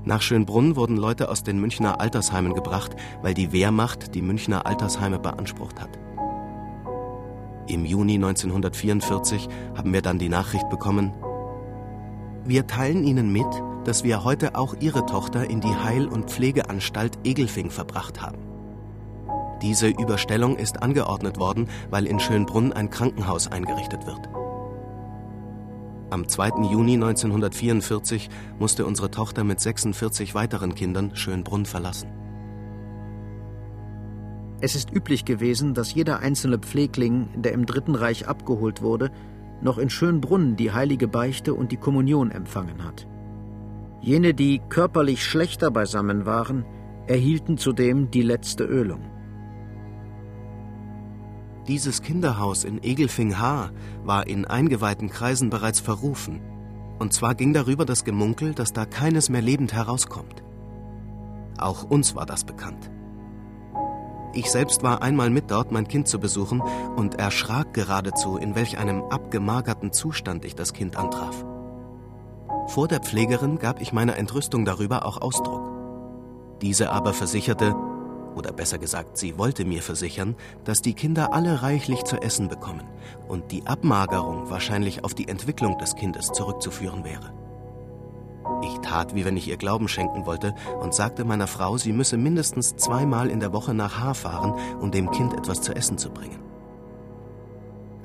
[0.04, 5.20] Nach Schönbrunn wurden Leute aus den Münchner Altersheimen gebracht, weil die Wehrmacht die Münchner Altersheime
[5.20, 5.98] beansprucht hat.
[7.68, 11.12] Im Juni 1944 haben wir dann die Nachricht bekommen,
[12.44, 13.46] wir teilen Ihnen mit,
[13.84, 18.38] dass wir heute auch Ihre Tochter in die Heil- und Pflegeanstalt Egelfing verbracht haben.
[19.62, 24.28] Diese Überstellung ist angeordnet worden, weil in Schönbrunn ein Krankenhaus eingerichtet wird.
[26.10, 26.70] Am 2.
[26.70, 32.10] Juni 1944 musste unsere Tochter mit 46 weiteren Kindern Schönbrunn verlassen.
[34.60, 39.10] Es ist üblich gewesen, dass jeder einzelne Pflegling, der im Dritten Reich abgeholt wurde,
[39.60, 43.06] noch in Schönbrunn die heilige Beichte und die Kommunion empfangen hat.
[44.02, 46.64] Jene, die körperlich schlechter beisammen waren,
[47.06, 49.12] erhielten zudem die letzte Ölung.
[51.68, 53.70] Dieses Kinderhaus in Egelfing-Haar
[54.02, 56.40] war in eingeweihten Kreisen bereits verrufen.
[56.98, 60.42] Und zwar ging darüber das Gemunkel, dass da keines mehr lebend herauskommt.
[61.58, 62.90] Auch uns war das bekannt.
[64.34, 66.60] Ich selbst war einmal mit dort, mein Kind zu besuchen,
[66.96, 71.44] und erschrak geradezu, in welch einem abgemagerten Zustand ich das Kind antraf.
[72.72, 75.60] Vor der Pflegerin gab ich meiner Entrüstung darüber auch Ausdruck.
[76.62, 77.76] Diese aber versicherte,
[78.34, 82.84] oder besser gesagt, sie wollte mir versichern, dass die Kinder alle reichlich zu essen bekommen
[83.28, 87.34] und die Abmagerung wahrscheinlich auf die Entwicklung des Kindes zurückzuführen wäre.
[88.62, 92.16] Ich tat, wie wenn ich ihr Glauben schenken wollte, und sagte meiner Frau, sie müsse
[92.16, 96.08] mindestens zweimal in der Woche nach Haar fahren, um dem Kind etwas zu essen zu
[96.08, 96.40] bringen.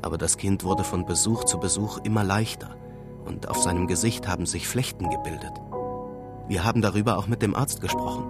[0.01, 2.75] Aber das Kind wurde von Besuch zu Besuch immer leichter,
[3.27, 5.53] und auf seinem Gesicht haben sich Flechten gebildet.
[6.47, 8.23] Wir haben darüber auch mit dem Arzt gesprochen.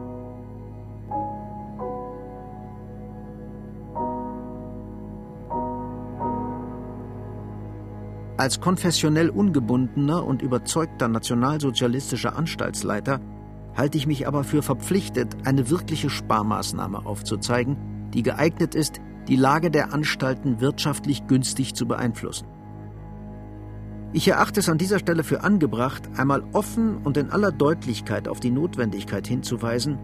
[8.38, 13.20] Als konfessionell ungebundener und überzeugter nationalsozialistischer Anstaltsleiter
[13.76, 17.78] halte ich mich aber für verpflichtet, eine wirkliche Sparmaßnahme aufzuzeigen,
[18.14, 22.48] die geeignet ist, die Lage der Anstalten wirtschaftlich günstig zu beeinflussen.
[24.13, 28.39] Ich erachte es an dieser Stelle für angebracht, einmal offen und in aller Deutlichkeit auf
[28.39, 30.00] die Notwendigkeit hinzuweisen,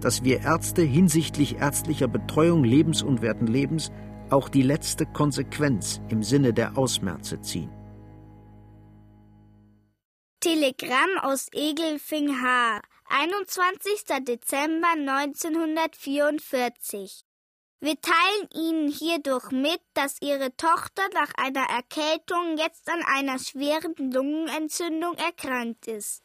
[0.00, 3.92] dass wir Ärzte hinsichtlich ärztlicher Betreuung lebensunwerten Lebens
[4.30, 7.70] auch die letzte Konsequenz im Sinne der Ausmerze ziehen.
[10.40, 14.04] Telegramm aus Egelfing-Haar, 21.
[14.26, 17.24] Dezember 1944.
[17.80, 23.94] Wir teilen Ihnen hierdurch mit, dass Ihre Tochter nach einer Erkältung jetzt an einer schweren
[23.96, 26.22] Lungenentzündung erkrankt ist.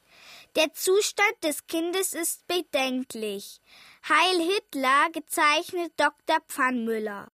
[0.56, 3.62] Der Zustand des Kindes ist bedenklich.
[4.08, 6.40] Heil Hitler gezeichnet Dr.
[6.48, 7.28] Pfannmüller.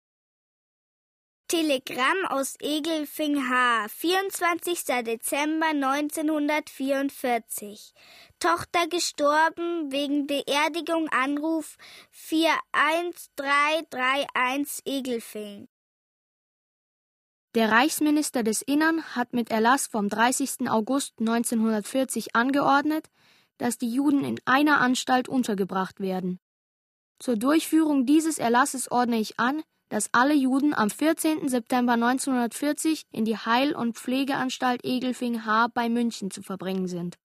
[1.52, 4.84] Telegramm aus Egelfing-Haar, 24.
[5.04, 7.92] Dezember 1944.
[8.38, 11.76] Tochter gestorben, wegen Beerdigung Anruf
[12.12, 15.68] 41331 Egelfing.
[17.54, 20.70] Der Reichsminister des Innern hat mit Erlass vom 30.
[20.70, 23.10] August 1940 angeordnet,
[23.58, 26.40] dass die Juden in einer Anstalt untergebracht werden.
[27.18, 29.62] Zur Durchführung dieses Erlasses ordne ich an,
[29.92, 31.50] dass alle Juden am 14.
[31.50, 37.18] September 1940 in die Heil- und Pflegeanstalt Egelfing-Haar bei München zu verbringen sind.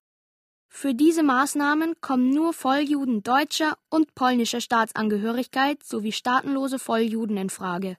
[0.67, 7.95] Für diese Maßnahmen kommen nur Volljuden deutscher und polnischer Staatsangehörigkeit sowie staatenlose Volljuden in Frage.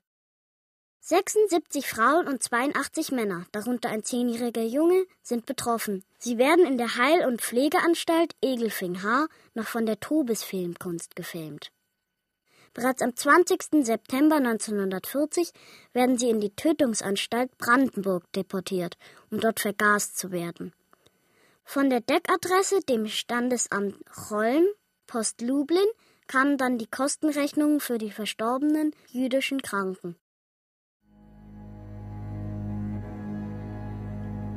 [1.01, 6.05] 76 Frauen und 82 Männer, darunter ein zehnjähriger Junge, sind betroffen.
[6.19, 11.71] Sie werden in der Heil- und Pflegeanstalt Egelfing-Haar noch von der Tobis-Filmkunst gefilmt.
[12.75, 13.85] Bereits am 20.
[13.85, 15.51] September 1940
[15.93, 18.97] werden sie in die Tötungsanstalt Brandenburg deportiert,
[19.31, 20.73] um dort vergast zu werden.
[21.65, 24.65] Von der Deckadresse, dem Standesamt Cholm,
[25.07, 25.87] Post Lublin,
[26.27, 30.17] kamen dann die Kostenrechnungen für die verstorbenen jüdischen Kranken.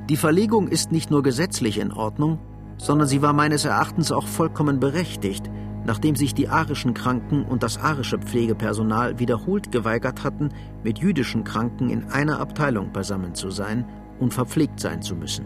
[0.09, 2.39] Die Verlegung ist nicht nur gesetzlich in Ordnung,
[2.77, 5.49] sondern sie war meines Erachtens auch vollkommen berechtigt,
[5.85, 10.49] nachdem sich die arischen Kranken und das arische Pflegepersonal wiederholt geweigert hatten,
[10.83, 13.85] mit jüdischen Kranken in einer Abteilung beisammen zu sein
[14.19, 15.45] und verpflegt sein zu müssen.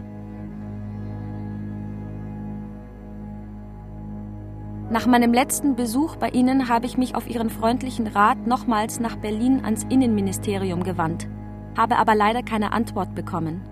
[4.88, 9.16] Nach meinem letzten Besuch bei Ihnen habe ich mich auf Ihren freundlichen Rat nochmals nach
[9.16, 11.26] Berlin ans Innenministerium gewandt,
[11.76, 13.62] habe aber leider keine Antwort bekommen.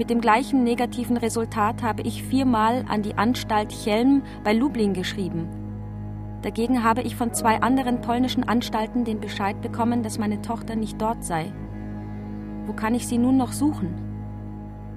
[0.00, 5.46] Mit dem gleichen negativen Resultat habe ich viermal an die Anstalt Chelm bei Lublin geschrieben.
[6.40, 10.98] Dagegen habe ich von zwei anderen polnischen Anstalten den Bescheid bekommen, dass meine Tochter nicht
[10.98, 11.52] dort sei.
[12.64, 13.94] Wo kann ich sie nun noch suchen?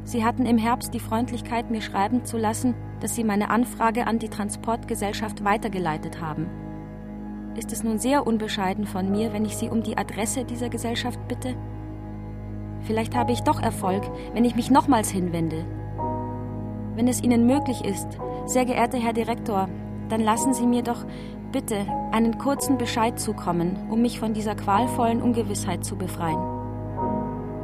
[0.05, 4.19] Sie hatten im Herbst die Freundlichkeit, mir schreiben zu lassen, dass Sie meine Anfrage an
[4.19, 6.47] die Transportgesellschaft weitergeleitet haben.
[7.57, 11.19] Ist es nun sehr unbescheiden von mir, wenn ich Sie um die Adresse dieser Gesellschaft
[11.27, 11.57] bitte?
[12.83, 15.65] Vielleicht habe ich doch Erfolg, wenn ich mich nochmals hinwende.
[16.95, 18.07] Wenn es Ihnen möglich ist,
[18.45, 19.69] sehr geehrter Herr Direktor,
[20.09, 21.05] dann lassen Sie mir doch
[21.51, 26.39] bitte einen kurzen Bescheid zukommen, um mich von dieser qualvollen Ungewissheit zu befreien.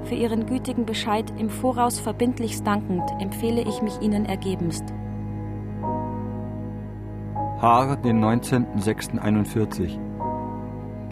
[0.06, 4.86] Für Ihren gütigen Bescheid im Voraus verbindlichst dankend empfehle ich mich Ihnen ergebenst.
[7.62, 10.00] Haar, den 19.06.41.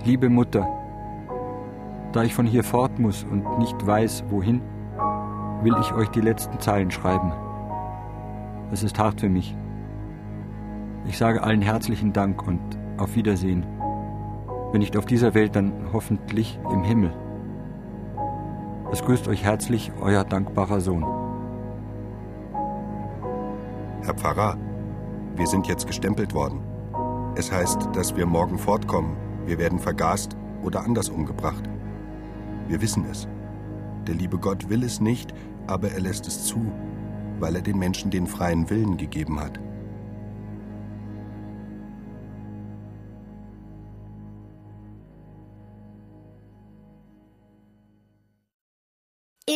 [0.05, 0.76] Liebe Mutter,
[2.17, 4.59] da ich von hier fort muss und nicht weiß, wohin,
[5.61, 7.31] will ich euch die letzten Zeilen schreiben.
[8.71, 9.55] Es ist hart für mich.
[11.05, 12.59] Ich sage allen herzlichen Dank und
[12.97, 13.67] auf Wiedersehen.
[14.71, 17.13] Wenn nicht auf dieser Welt, dann hoffentlich im Himmel.
[18.91, 21.05] Es grüßt euch herzlich euer dankbarer Sohn.
[24.01, 24.57] Herr Pfarrer,
[25.35, 26.61] wir sind jetzt gestempelt worden.
[27.35, 29.15] Es heißt, dass wir morgen fortkommen.
[29.45, 31.69] Wir werden vergast oder anders umgebracht.
[32.67, 33.27] Wir wissen es.
[34.07, 35.33] Der liebe Gott will es nicht,
[35.67, 36.71] aber er lässt es zu,
[37.39, 39.59] weil er den Menschen den freien Willen gegeben hat.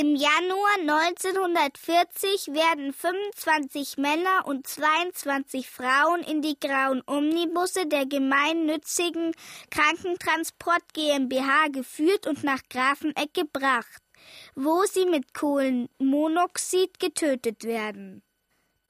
[0.01, 9.35] Im Januar 1940 werden 25 Männer und 22 Frauen in die grauen Omnibusse der gemeinnützigen
[9.69, 14.01] Krankentransport GmbH geführt und nach Grafeneck gebracht,
[14.55, 18.23] wo sie mit Kohlenmonoxid getötet werden.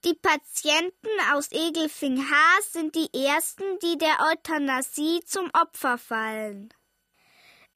[0.05, 6.73] Die Patienten aus Egelfing-Haas sind die ersten, die der Euthanasie zum Opfer fallen.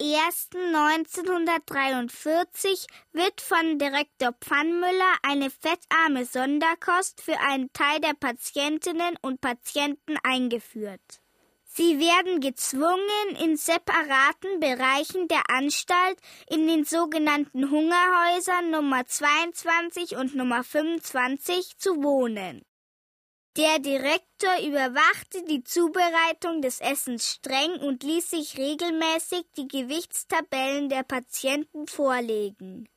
[0.00, 10.16] 11.01.1943 wird von Direktor Pfannmüller eine fettarme Sonderkost für einen Teil der Patientinnen und Patienten
[10.24, 11.22] eingeführt.
[11.64, 20.34] Sie werden gezwungen, in separaten Bereichen der Anstalt in den sogenannten Hungerhäusern Nummer 22 und
[20.34, 22.64] Nummer 25 zu wohnen.
[23.56, 31.02] Der Direktor überwachte die Zubereitung des Essens streng und ließ sich regelmäßig die Gewichtstabellen der
[31.02, 32.88] Patienten vorlegen.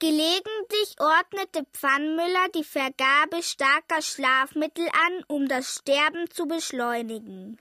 [0.00, 7.60] Gelegentlich ordnete Pfannmüller die Vergabe starker Schlafmittel an, um das Sterben zu beschleunigen.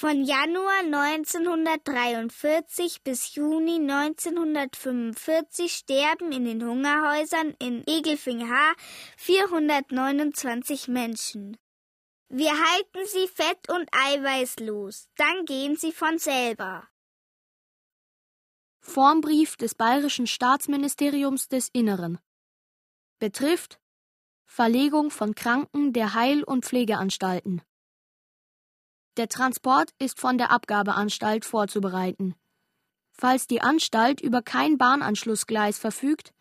[0.00, 8.76] Von Januar 1943 bis Juni 1945 sterben in den Hungerhäusern in Egelfing-Haar
[9.16, 11.56] 429 Menschen.
[12.28, 16.86] Wir halten sie fett und eiweißlos, dann gehen sie von selber.
[18.78, 22.20] Formbrief des Bayerischen Staatsministeriums des Inneren
[23.18, 23.80] betrifft
[24.44, 27.62] Verlegung von Kranken der Heil- und Pflegeanstalten.
[29.18, 32.36] Der Transport ist von der Abgabeanstalt vorzubereiten.
[33.10, 36.32] Falls die Anstalt über kein Bahnanschlussgleis verfügt,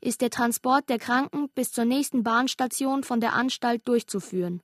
[0.00, 4.60] ist der Transport der Kranken bis zur nächsten Bahnstation von der Anstalt durchzuführen.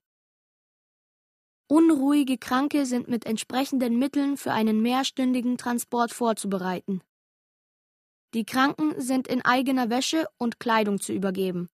[1.69, 7.03] Unruhige Kranke sind mit entsprechenden Mitteln für einen mehrstündigen Transport vorzubereiten.
[8.35, 11.69] Die Kranken sind in eigener Wäsche und Kleidung zu übergeben.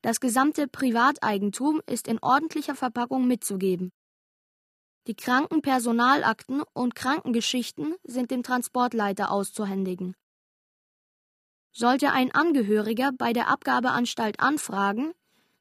[0.00, 3.92] Das gesamte Privateigentum ist in ordentlicher Verpackung mitzugeben.
[5.08, 10.14] Die Krankenpersonalakten und Krankengeschichten sind dem Transportleiter auszuhändigen.
[11.72, 15.12] Sollte ein Angehöriger bei der Abgabeanstalt anfragen,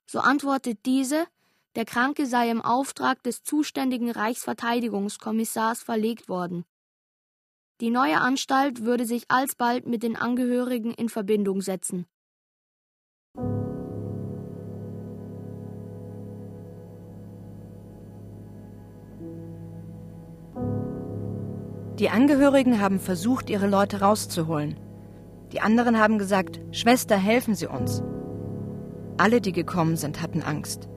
[0.05, 1.25] so antwortet diese,
[1.75, 6.65] der Kranke sei im Auftrag des zuständigen Reichsverteidigungskommissars verlegt worden.
[7.79, 12.05] Die neue Anstalt würde sich alsbald mit den Angehörigen in Verbindung setzen.
[22.01, 24.75] Die Angehörigen haben versucht, ihre Leute rauszuholen.
[25.51, 28.01] Die anderen haben gesagt, Schwester, helfen Sie uns.
[29.17, 30.89] Alle, die gekommen sind, hatten Angst.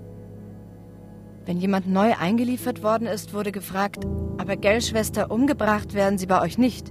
[1.44, 4.06] Wenn jemand neu eingeliefert worden ist, wurde gefragt,
[4.38, 6.90] aber gell, Schwester, umgebracht werden sie bei euch nicht.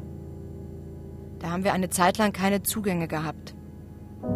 [1.39, 3.55] Da haben wir eine Zeit lang keine Zugänge gehabt.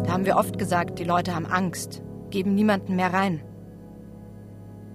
[0.06, 3.42] Da haben wir oft gesagt, die Leute haben Angst, geben niemanden mehr rein.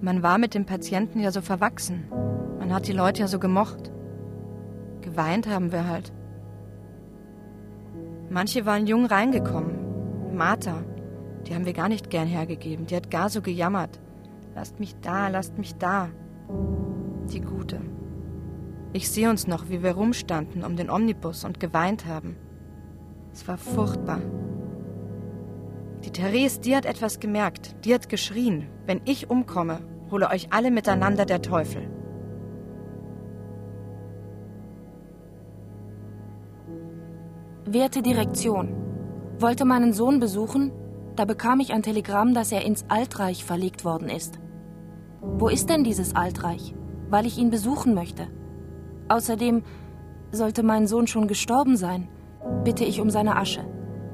[0.01, 2.03] Man war mit dem Patienten ja so verwachsen.
[2.59, 3.92] Man hat die Leute ja so gemocht.
[5.13, 6.11] Geweint haben wir halt.
[8.31, 10.35] Manche waren jung reingekommen.
[10.35, 10.83] Martha.
[11.45, 12.87] Die haben wir gar nicht gern hergegeben.
[12.87, 13.99] Die hat gar so gejammert.
[14.55, 16.09] Lasst mich da, lasst mich da.
[17.31, 17.79] Die Gute.
[18.91, 22.35] Ich sehe uns noch, wie wir rumstanden um den Omnibus und geweint haben.
[23.31, 24.21] Es war furchtbar.
[26.05, 27.75] Die Therese, die hat etwas gemerkt.
[27.85, 28.67] Die hat geschrien.
[28.87, 31.87] Wenn ich umkomme, hole euch alle miteinander der Teufel.
[37.65, 38.75] Werte Direktion,
[39.39, 40.73] wollte meinen Sohn besuchen,
[41.15, 44.39] da bekam ich ein Telegramm, dass er ins Altreich verlegt worden ist.
[45.21, 46.75] Wo ist denn dieses Altreich?
[47.09, 48.27] Weil ich ihn besuchen möchte.
[49.07, 49.63] Außerdem
[50.31, 52.09] sollte mein Sohn schon gestorben sein,
[52.65, 53.63] bitte ich um seine Asche,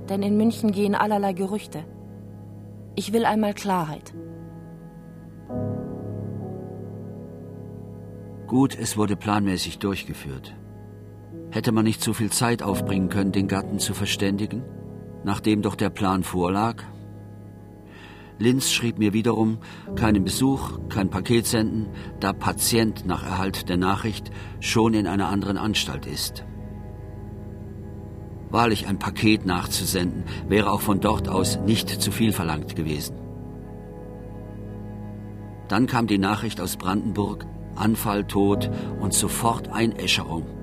[0.10, 1.86] denn in München gehen allerlei Gerüchte.
[2.96, 4.14] Ich will einmal Klarheit.
[8.46, 10.56] Gut, es wurde planmäßig durchgeführt.
[11.52, 14.64] Hätte man nicht so viel Zeit aufbringen können, den Gatten zu verständigen,
[15.24, 16.84] nachdem doch der Plan vorlag?
[18.38, 19.58] Linz schrieb mir wiederum,
[19.96, 21.88] keinen Besuch, kein Paket senden,
[22.20, 24.30] da Patient nach Erhalt der Nachricht
[24.60, 26.46] schon in einer anderen Anstalt ist.
[28.52, 33.16] Wahrlich ein Paket nachzusenden, wäre auch von dort aus nicht zu viel verlangt gewesen.
[35.68, 37.46] Dann kam die Nachricht aus Brandenburg,
[37.76, 38.70] Anfall, Tod
[39.00, 40.59] und sofort Einäscherung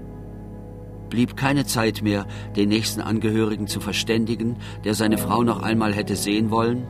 [1.17, 6.14] blieb keine Zeit mehr, den nächsten Angehörigen zu verständigen, der seine Frau noch einmal hätte
[6.14, 6.87] sehen wollen?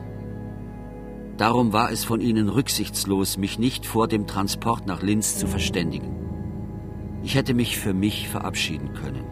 [1.37, 6.13] Darum war es von ihnen rücksichtslos, mich nicht vor dem Transport nach Linz zu verständigen.
[7.23, 9.23] Ich hätte mich für mich verabschieden können.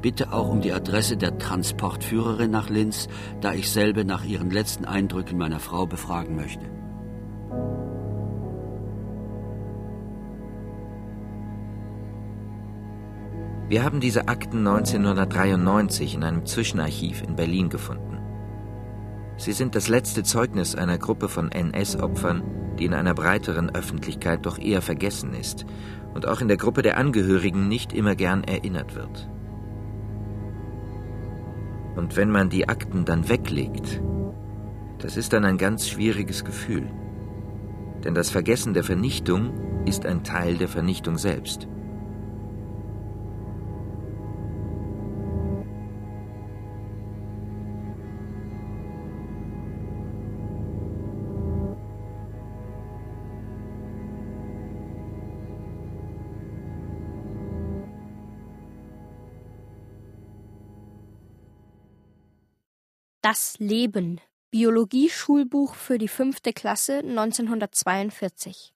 [0.00, 3.08] Bitte auch um die Adresse der Transportführerin nach Linz,
[3.40, 6.70] da ich selber nach ihren letzten Eindrücken meiner Frau befragen möchte.
[13.68, 18.18] Wir haben diese Akten 1993 in einem Zwischenarchiv in Berlin gefunden.
[19.38, 24.58] Sie sind das letzte Zeugnis einer Gruppe von NS-Opfern, die in einer breiteren Öffentlichkeit doch
[24.60, 25.66] eher vergessen ist
[26.14, 29.28] und auch in der Gruppe der Angehörigen nicht immer gern erinnert wird.
[31.96, 34.00] Und wenn man die Akten dann weglegt,
[34.98, 36.88] das ist dann ein ganz schwieriges Gefühl.
[38.04, 41.66] Denn das Vergessen der Vernichtung ist ein Teil der Vernichtung selbst.
[63.28, 64.20] Das Leben.
[64.52, 68.72] Biologie-Schulbuch für die fünfte Klasse 1942.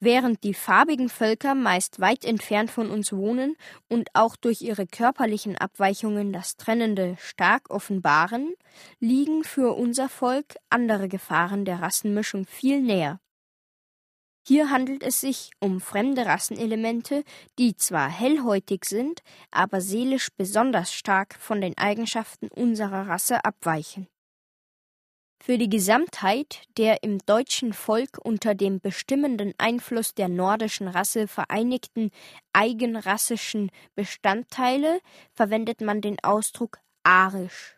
[0.00, 3.56] Während die farbigen Völker meist weit entfernt von uns wohnen
[3.88, 8.52] und auch durch ihre körperlichen Abweichungen das Trennende stark offenbaren,
[9.00, 13.18] liegen für unser Volk andere Gefahren der Rassenmischung viel näher.
[14.48, 17.24] Hier handelt es sich um fremde Rassenelemente,
[17.58, 24.06] die zwar hellhäutig sind, aber seelisch besonders stark von den Eigenschaften unserer Rasse abweichen.
[25.42, 32.10] Für die Gesamtheit der im deutschen Volk unter dem bestimmenden Einfluss der nordischen Rasse vereinigten
[32.52, 35.00] eigenrassischen Bestandteile
[35.32, 37.76] verwendet man den Ausdruck arisch.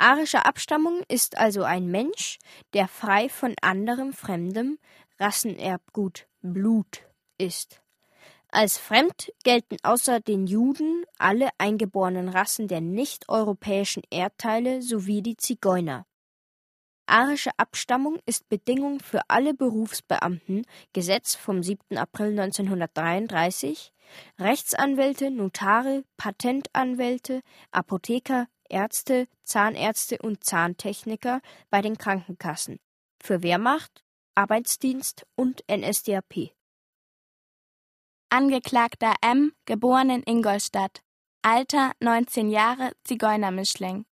[0.00, 2.38] Arische Abstammung ist also ein Mensch,
[2.72, 4.78] der frei von anderem Fremdem,
[5.18, 7.02] Rassenerbgut Blut
[7.38, 7.82] ist.
[8.50, 16.06] Als fremd gelten außer den Juden alle eingeborenen Rassen der nicht-europäischen Erdteile sowie die Zigeuner.
[17.06, 21.96] Arische Abstammung ist Bedingung für alle Berufsbeamten, Gesetz vom 7.
[21.96, 23.92] April 1933,
[24.38, 27.40] Rechtsanwälte, Notare, Patentanwälte,
[27.70, 31.40] Apotheker, Ärzte, Zahnärzte und Zahntechniker
[31.70, 32.78] bei den Krankenkassen,
[33.22, 34.04] für Wehrmacht,
[34.38, 36.52] Arbeitsdienst und NSDAP.
[38.30, 41.02] Angeklagter M., geboren in Ingolstadt.
[41.42, 44.06] Alter 19 Jahre, Zigeunermischling.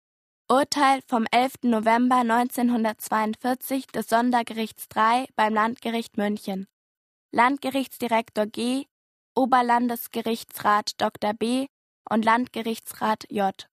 [0.48, 1.54] Urteil vom 11.
[1.64, 6.68] November 1942 des Sondergerichts III beim Landgericht München.
[7.32, 8.84] Landgerichtsdirektor G.,
[9.34, 11.34] Oberlandesgerichtsrat Dr.
[11.34, 11.66] B.
[12.08, 13.68] und Landgerichtsrat J.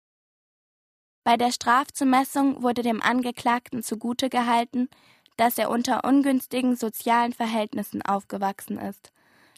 [1.25, 4.87] Bei der Strafzumessung wurde dem Angeklagten zugute gehalten,
[5.37, 9.11] dass er unter ungünstigen sozialen Verhältnissen aufgewachsen ist.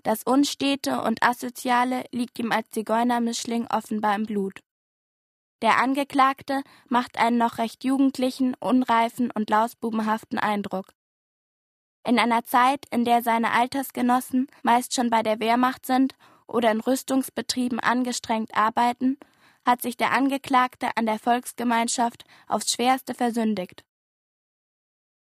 [0.03, 4.61] Das Unstete und Asoziale liegt ihm als Zigeunermischling offenbar im Blut.
[5.61, 10.93] Der Angeklagte macht einen noch recht jugendlichen, unreifen und lausbubenhaften Eindruck.
[12.05, 16.15] In einer Zeit, in der seine Altersgenossen meist schon bei der Wehrmacht sind
[16.47, 19.17] oder in Rüstungsbetrieben angestrengt arbeiten,
[19.65, 23.83] hat sich der Angeklagte an der Volksgemeinschaft aufs schwerste versündigt.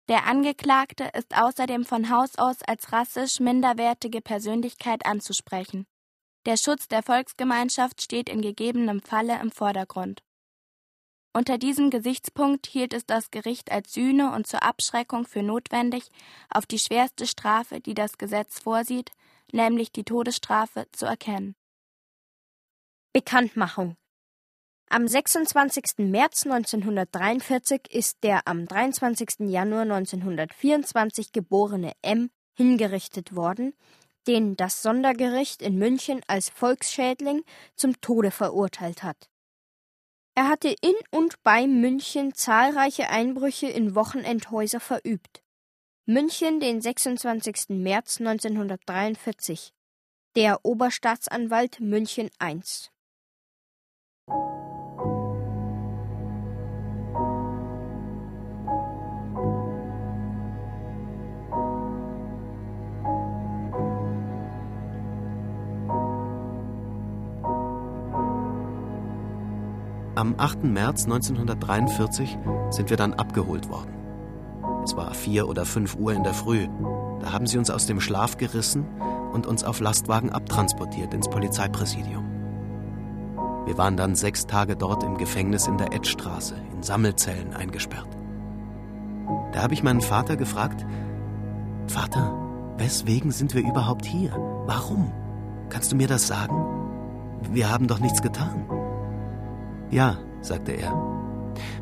[0.08, 5.86] Der Angeklagte ist außerdem von Haus aus als rassisch minderwertige Persönlichkeit anzusprechen.
[6.46, 10.22] Der Schutz der Volksgemeinschaft steht in gegebenem Falle im Vordergrund.
[11.34, 16.08] Unter diesem Gesichtspunkt hielt es das Gericht als Sühne und zur Abschreckung für notwendig,
[16.48, 19.10] auf die schwerste Strafe, die das Gesetz vorsieht,
[19.52, 21.54] nämlich die Todesstrafe, zu erkennen.
[23.12, 23.96] Bekanntmachung
[24.90, 25.98] am 26.
[25.98, 29.48] März 1943 ist der am 23.
[29.50, 33.74] Januar 1924 geborene M hingerichtet worden,
[34.26, 37.44] den das Sondergericht in München als Volksschädling
[37.76, 39.28] zum Tode verurteilt hat.
[40.34, 45.42] Er hatte in und bei München zahlreiche Einbrüche in Wochenendhäuser verübt.
[46.06, 47.70] München, den 26.
[47.70, 49.74] März 1943.
[50.36, 52.60] Der Oberstaatsanwalt München I.
[70.18, 70.64] Am 8.
[70.64, 72.36] März 1943
[72.70, 73.94] sind wir dann abgeholt worden.
[74.82, 76.66] Es war vier oder fünf Uhr in der Früh.
[77.20, 78.84] Da haben sie uns aus dem Schlaf gerissen
[79.32, 82.24] und uns auf Lastwagen abtransportiert ins Polizeipräsidium.
[83.64, 88.08] Wir waren dann sechs Tage dort im Gefängnis in der Edstraße, in Sammelzellen eingesperrt.
[89.52, 90.84] Da habe ich meinen Vater gefragt,
[91.86, 92.34] Vater,
[92.76, 94.32] weswegen sind wir überhaupt hier?
[94.66, 95.12] Warum?
[95.68, 96.56] Kannst du mir das sagen?
[97.52, 98.77] Wir haben doch nichts getan.
[99.90, 100.92] Ja, sagte er.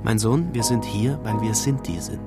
[0.05, 2.21] Mein Sohn, wir sind hier, weil wir Sinti sind.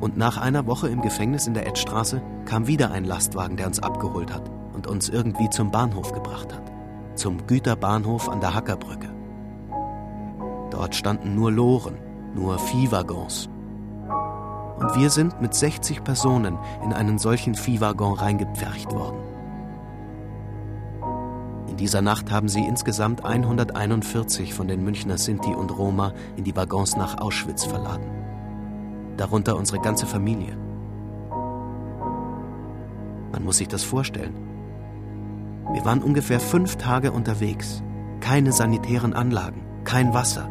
[0.00, 3.80] Und nach einer Woche im Gefängnis in der Edstraße kam wieder ein Lastwagen, der uns
[3.80, 6.72] abgeholt hat und uns irgendwie zum Bahnhof gebracht hat.
[7.14, 9.10] Zum Güterbahnhof an der Hackerbrücke.
[10.70, 11.98] Dort standen nur Loren,
[12.34, 13.48] nur Viehwaggons.
[14.78, 19.29] Und wir sind mit 60 Personen in einen solchen Viehwaggon reingepfercht worden
[21.76, 26.96] dieser Nacht haben sie insgesamt 141 von den Münchner Sinti und Roma in die Waggons
[26.96, 28.10] nach Auschwitz verladen.
[29.16, 30.56] Darunter unsere ganze Familie.
[33.32, 34.34] Man muss sich das vorstellen.
[35.72, 37.82] Wir waren ungefähr fünf Tage unterwegs.
[38.18, 40.50] Keine sanitären Anlagen, kein Wasser.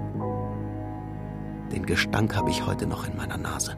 [1.74, 3.76] Den Gestank habe ich heute noch in meiner Nase.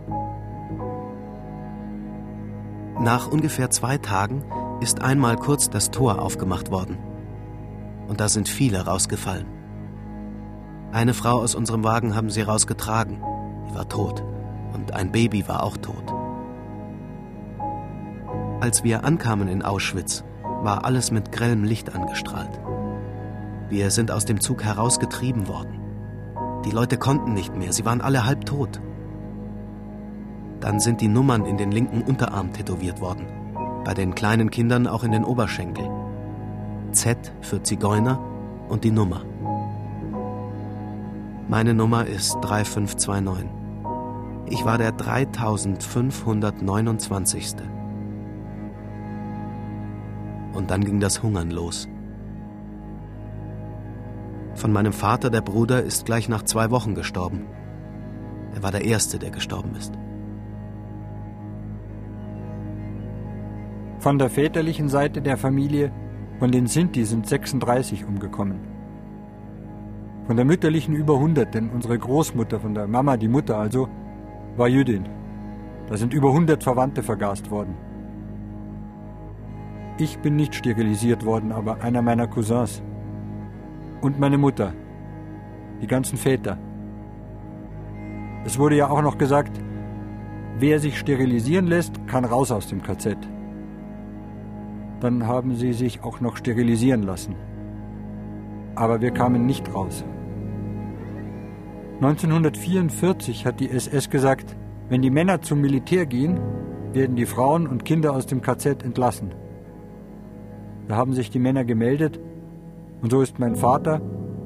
[2.99, 4.43] Nach ungefähr zwei Tagen
[4.79, 6.99] ist einmal kurz das Tor aufgemacht worden
[8.12, 9.45] und da sind viele rausgefallen.
[10.91, 13.24] Eine Frau aus unserem Wagen haben sie rausgetragen.
[13.70, 14.22] Die war tot.
[14.74, 16.14] Und ein Baby war auch tot.
[18.59, 22.59] Als wir ankamen in Auschwitz, war alles mit grellem Licht angestrahlt.
[23.70, 25.80] Wir sind aus dem Zug herausgetrieben worden.
[26.66, 28.82] Die Leute konnten nicht mehr, sie waren alle halb tot.
[30.59, 33.26] Dann sind die Nummern in den linken Unterarm tätowiert worden.
[33.86, 36.01] Bei den kleinen Kindern auch in den Oberschenkel.
[36.93, 38.19] Z für Zigeuner
[38.69, 39.23] und die Nummer.
[41.47, 43.49] Meine Nummer ist 3529.
[44.47, 47.55] Ich war der 3529.
[50.53, 51.87] Und dann ging das Hungern los.
[54.55, 57.45] Von meinem Vater, der Bruder, ist gleich nach zwei Wochen gestorben.
[58.53, 59.93] Er war der Erste, der gestorben ist.
[63.99, 65.93] Von der väterlichen Seite der Familie
[66.41, 68.61] von den Sinti sind 36 umgekommen.
[70.25, 73.87] Von der mütterlichen über 100, denn unsere Großmutter, von der Mama, die Mutter also,
[74.57, 75.07] war Jüdin.
[75.87, 77.75] Da sind über 100 Verwandte vergast worden.
[79.99, 82.81] Ich bin nicht sterilisiert worden, aber einer meiner Cousins.
[84.01, 84.73] Und meine Mutter.
[85.79, 86.57] Die ganzen Väter.
[88.45, 89.61] Es wurde ja auch noch gesagt,
[90.57, 93.15] wer sich sterilisieren lässt, kann raus aus dem KZ.
[95.02, 97.36] Dann haben sie sich auch noch sterilisieren lassen.
[98.76, 100.06] Aber wir kamen nicht raus.
[102.02, 104.56] 1944 hat die SS gesagt,
[104.89, 106.39] wenn die Männer zum Militär gehen,
[106.93, 109.34] werden die Frauen und Kinder aus dem KZ entlassen.
[110.88, 112.20] Da haben sich die Männer gemeldet
[113.02, 114.02] und so ist mein Vater,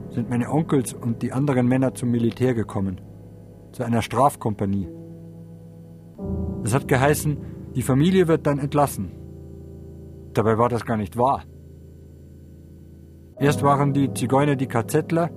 [0.10, 3.01] sind meine Onkels und die anderen Männer zum Militär gekommen,
[3.72, 4.88] zu einer Strafkompanie.
[6.64, 7.38] Das hat geheißen,
[7.76, 9.12] die Familie wird dann entlassen.
[10.36, 11.43] Dabei war das gar nicht wahr.
[13.39, 15.29] Erst waren die Zigeuner die KZler,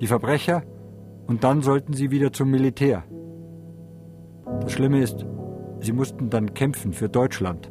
[0.00, 0.62] die Verbrecher,
[1.26, 3.04] und dann sollten sie wieder zum Militär.
[4.60, 5.26] Das Schlimme ist,
[5.80, 7.70] sie mussten dann kämpfen für Deutschland.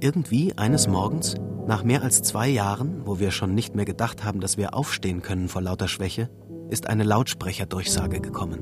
[0.00, 1.34] Irgendwie eines Morgens,
[1.66, 5.22] nach mehr als zwei Jahren, wo wir schon nicht mehr gedacht haben, dass wir aufstehen
[5.22, 6.28] können vor lauter Schwäche,
[6.68, 8.60] ist eine Lautsprecherdurchsage gekommen.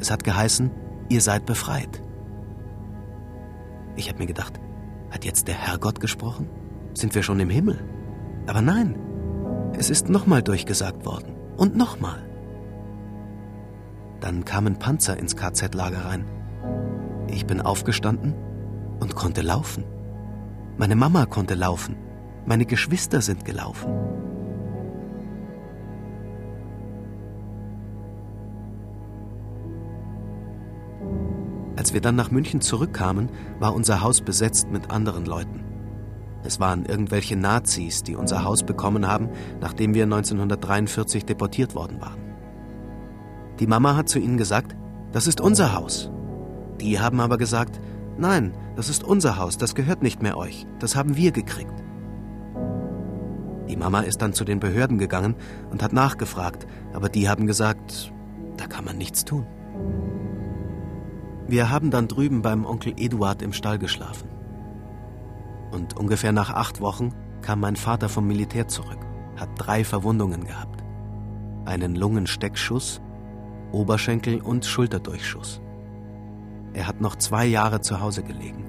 [0.00, 0.72] Es hat geheißen,
[1.08, 2.02] ihr seid befreit.
[3.98, 4.60] Ich habe mir gedacht,
[5.10, 6.48] hat jetzt der Herrgott gesprochen?
[6.94, 7.80] Sind wir schon im Himmel?
[8.46, 8.96] Aber nein,
[9.76, 11.34] es ist nochmal durchgesagt worden.
[11.56, 12.24] Und nochmal.
[14.20, 16.24] Dann kamen Panzer ins KZ-Lager rein.
[17.26, 18.34] Ich bin aufgestanden
[19.00, 19.82] und konnte laufen.
[20.76, 21.96] Meine Mama konnte laufen.
[22.46, 23.90] Meine Geschwister sind gelaufen.
[31.78, 35.62] Als wir dann nach München zurückkamen, war unser Haus besetzt mit anderen Leuten.
[36.42, 39.28] Es waren irgendwelche Nazis, die unser Haus bekommen haben,
[39.60, 42.18] nachdem wir 1943 deportiert worden waren.
[43.60, 44.74] Die Mama hat zu ihnen gesagt,
[45.12, 46.10] das ist unser Haus.
[46.80, 47.80] Die haben aber gesagt,
[48.16, 51.84] nein, das ist unser Haus, das gehört nicht mehr euch, das haben wir gekriegt.
[53.68, 55.36] Die Mama ist dann zu den Behörden gegangen
[55.70, 58.12] und hat nachgefragt, aber die haben gesagt,
[58.56, 59.46] da kann man nichts tun.
[61.48, 64.28] Wir haben dann drüben beim Onkel Eduard im Stall geschlafen.
[65.70, 68.98] Und ungefähr nach acht Wochen kam mein Vater vom Militär zurück,
[69.36, 70.84] hat drei Verwundungen gehabt.
[71.64, 73.00] Einen Lungensteckschuss,
[73.72, 75.62] Oberschenkel- und Schulterdurchschuss.
[76.74, 78.64] Er hat noch zwei Jahre zu Hause gelegen.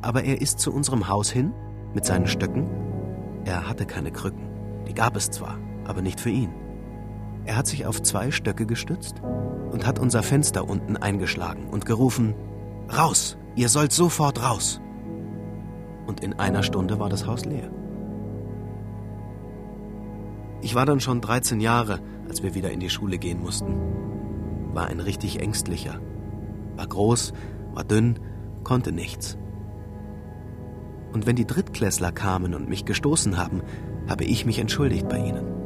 [0.00, 1.52] Aber er ist zu unserem Haus hin
[1.94, 2.66] mit seinen Stöcken.
[3.44, 4.48] Er hatte keine Krücken.
[4.86, 6.50] Die gab es zwar, aber nicht für ihn.
[7.48, 9.22] Er hat sich auf zwei Stöcke gestützt
[9.72, 12.34] und hat unser Fenster unten eingeschlagen und gerufen,
[12.94, 14.82] Raus, ihr sollt sofort raus.
[16.06, 17.70] Und in einer Stunde war das Haus leer.
[20.60, 23.74] Ich war dann schon 13 Jahre, als wir wieder in die Schule gehen mussten.
[24.74, 26.00] War ein richtig ängstlicher.
[26.76, 27.32] War groß,
[27.72, 28.18] war dünn,
[28.62, 29.38] konnte nichts.
[31.14, 33.62] Und wenn die Drittklässler kamen und mich gestoßen haben,
[34.06, 35.57] habe ich mich entschuldigt bei ihnen,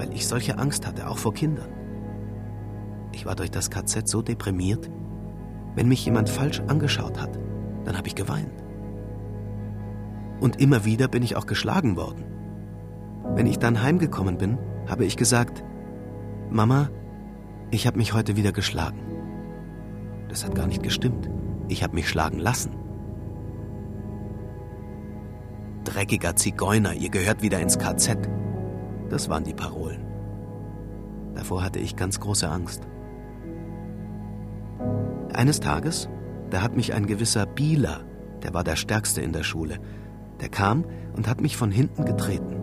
[0.00, 1.68] weil ich solche Angst hatte, auch vor Kindern.
[3.12, 4.90] Ich war durch das KZ so deprimiert,
[5.74, 7.38] wenn mich jemand falsch angeschaut hat,
[7.84, 8.64] dann habe ich geweint.
[10.40, 12.24] Und immer wieder bin ich auch geschlagen worden.
[13.34, 14.56] Wenn ich dann heimgekommen bin,
[14.88, 15.62] habe ich gesagt,
[16.48, 16.88] Mama,
[17.70, 19.02] ich habe mich heute wieder geschlagen.
[20.30, 21.28] Das hat gar nicht gestimmt.
[21.68, 22.74] Ich habe mich schlagen lassen.
[25.84, 28.39] Dreckiger Zigeuner, ihr gehört wieder ins KZ.
[29.10, 30.06] Das waren die Parolen.
[31.34, 32.86] Davor hatte ich ganz große Angst.
[35.32, 36.08] Eines Tages,
[36.50, 38.04] da hat mich ein gewisser Bieler,
[38.42, 39.78] der war der Stärkste in der Schule,
[40.40, 40.84] der kam
[41.14, 42.56] und hat mich von hinten getreten.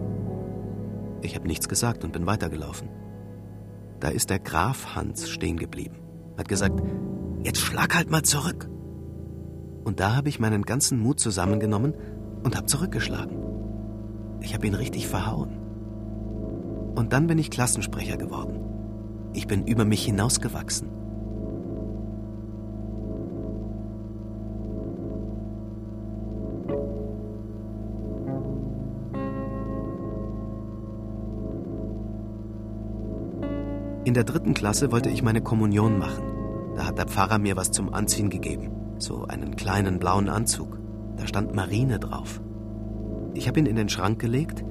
[1.21, 2.89] Ich habe nichts gesagt und bin weitergelaufen.
[3.99, 5.97] Da ist der Graf Hans stehen geblieben,
[6.37, 6.81] hat gesagt,
[7.43, 8.69] jetzt schlag halt mal zurück.
[9.83, 11.93] Und da habe ich meinen ganzen Mut zusammengenommen
[12.43, 13.37] und habe zurückgeschlagen.
[14.41, 15.66] Ich habe ihn richtig verhauen.
[16.97, 18.59] Und dann bin ich Klassensprecher geworden.
[19.33, 20.89] Ich bin über mich hinausgewachsen.
[34.05, 36.23] In der dritten Klasse wollte ich meine Kommunion machen.
[36.75, 38.71] Da hat der Pfarrer mir was zum Anziehen gegeben.
[38.97, 40.79] So einen kleinen blauen Anzug.
[41.15, 42.41] Da stand Marine drauf.
[43.35, 44.65] Ich habe ihn in den Schrank gelegt,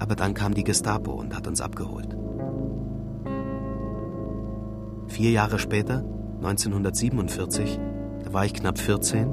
[0.00, 2.16] aber dann kam die Gestapo und hat uns abgeholt.
[5.06, 6.04] Vier Jahre später,
[6.38, 7.78] 1947,
[8.24, 9.28] da war ich knapp 14,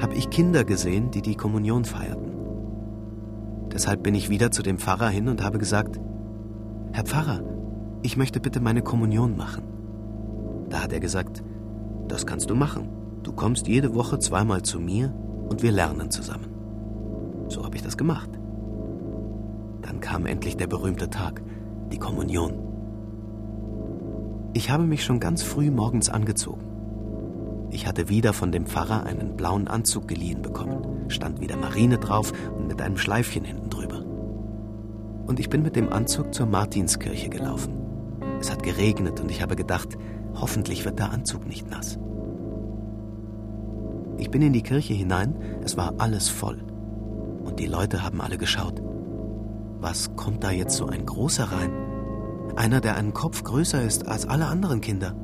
[0.00, 2.32] habe ich Kinder gesehen, die die Kommunion feierten.
[3.72, 6.00] Deshalb bin ich wieder zu dem Pfarrer hin und habe gesagt,
[6.92, 7.42] Herr Pfarrer,
[8.02, 9.64] ich möchte bitte meine Kommunion machen.
[10.68, 11.44] Da hat er gesagt,
[12.08, 12.88] das kannst du machen.
[13.22, 15.14] Du kommst jede Woche zweimal zu mir
[15.48, 16.48] und wir lernen zusammen.
[17.48, 18.30] So habe ich das gemacht.
[19.96, 21.40] Dann kam endlich der berühmte Tag,
[21.90, 22.52] die Kommunion.
[24.52, 27.68] Ich habe mich schon ganz früh morgens angezogen.
[27.70, 32.34] Ich hatte wieder von dem Pfarrer einen blauen Anzug geliehen bekommen, stand wieder Marine drauf
[32.58, 34.04] und mit einem Schleifchen hinten drüber.
[35.26, 37.72] Und ich bin mit dem Anzug zur Martinskirche gelaufen.
[38.38, 39.96] Es hat geregnet und ich habe gedacht,
[40.34, 41.98] hoffentlich wird der Anzug nicht nass.
[44.18, 45.34] Ich bin in die Kirche hinein,
[45.64, 46.62] es war alles voll.
[47.44, 48.82] Und die Leute haben alle geschaut.
[49.80, 51.70] Was kommt da jetzt so ein großer rein?
[52.56, 55.14] Einer, der einen Kopf größer ist als alle anderen Kinder.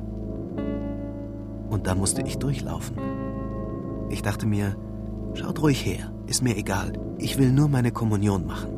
[1.69, 2.97] Und da musste ich durchlaufen.
[4.09, 4.75] Ich dachte mir,
[5.33, 8.69] schaut ruhig her, ist mir egal, ich will nur meine Kommunion machen.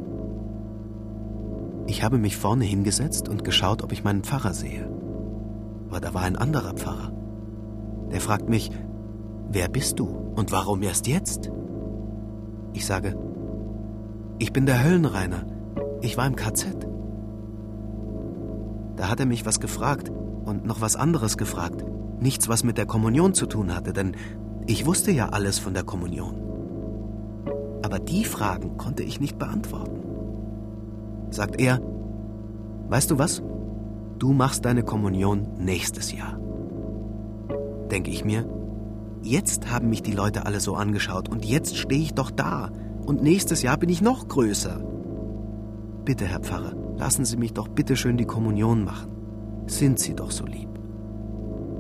[1.88, 4.90] Ich habe mich vorne hingesetzt und geschaut, ob ich meinen Pfarrer sehe.
[5.90, 7.12] Aber da war ein anderer Pfarrer.
[8.12, 8.72] Der fragt mich,
[9.50, 11.52] wer bist du und warum erst jetzt?
[12.74, 13.18] Ich sage,
[14.40, 15.46] ich bin der Höllenreiner.
[16.06, 16.88] Ich war im KZ.
[18.96, 20.12] Da hat er mich was gefragt
[20.46, 21.84] und noch was anderes gefragt.
[22.20, 24.16] Nichts, was mit der Kommunion zu tun hatte, denn
[24.68, 26.36] ich wusste ja alles von der Kommunion.
[27.84, 30.00] Aber die Fragen konnte ich nicht beantworten.
[31.32, 31.82] Sagt er,
[32.88, 33.42] weißt du was?
[34.20, 36.40] Du machst deine Kommunion nächstes Jahr.
[37.90, 38.48] Denke ich mir,
[39.24, 42.70] jetzt haben mich die Leute alle so angeschaut und jetzt stehe ich doch da
[43.08, 44.95] und nächstes Jahr bin ich noch größer.
[46.06, 49.10] Bitte, Herr Pfarrer, lassen Sie mich doch bitte schön die Kommunion machen.
[49.66, 50.70] Sind Sie doch so lieb.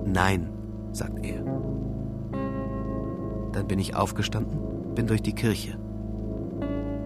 [0.03, 0.49] Nein,
[0.91, 1.43] sagt er.
[3.51, 5.77] Dann bin ich aufgestanden, bin durch die Kirche.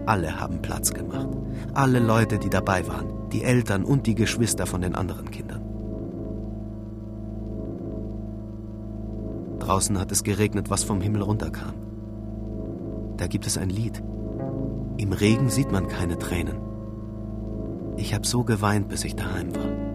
[0.05, 1.27] Alle haben Platz gemacht.
[1.73, 5.61] Alle Leute, die dabei waren, die Eltern und die Geschwister von den anderen Kindern.
[9.59, 11.73] Draußen hat es geregnet, was vom Himmel runterkam.
[13.17, 14.01] Da gibt es ein Lied.
[14.95, 16.68] Im Regen sieht man keine Tränen.
[17.99, 19.88] Ich habe so geweint, bis ich daheim war.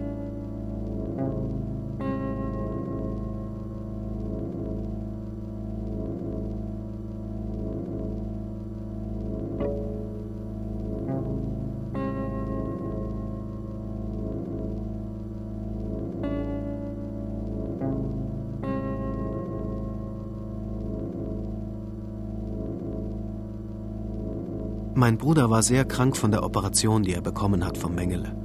[25.05, 28.35] Mein Bruder war sehr krank von der Operation, die er bekommen hat vom Mengele.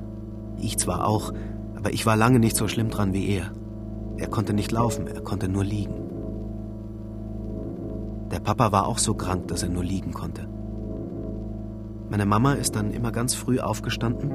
[0.59, 1.33] Ich zwar auch,
[1.75, 3.51] aber ich war lange nicht so schlimm dran wie er.
[4.19, 5.95] Er konnte nicht laufen, er konnte nur liegen.
[8.31, 10.51] Der Papa war auch so krank, dass er nur liegen konnte.
[12.11, 14.31] Meine Mama ist dann immer ganz früh aufgestanden.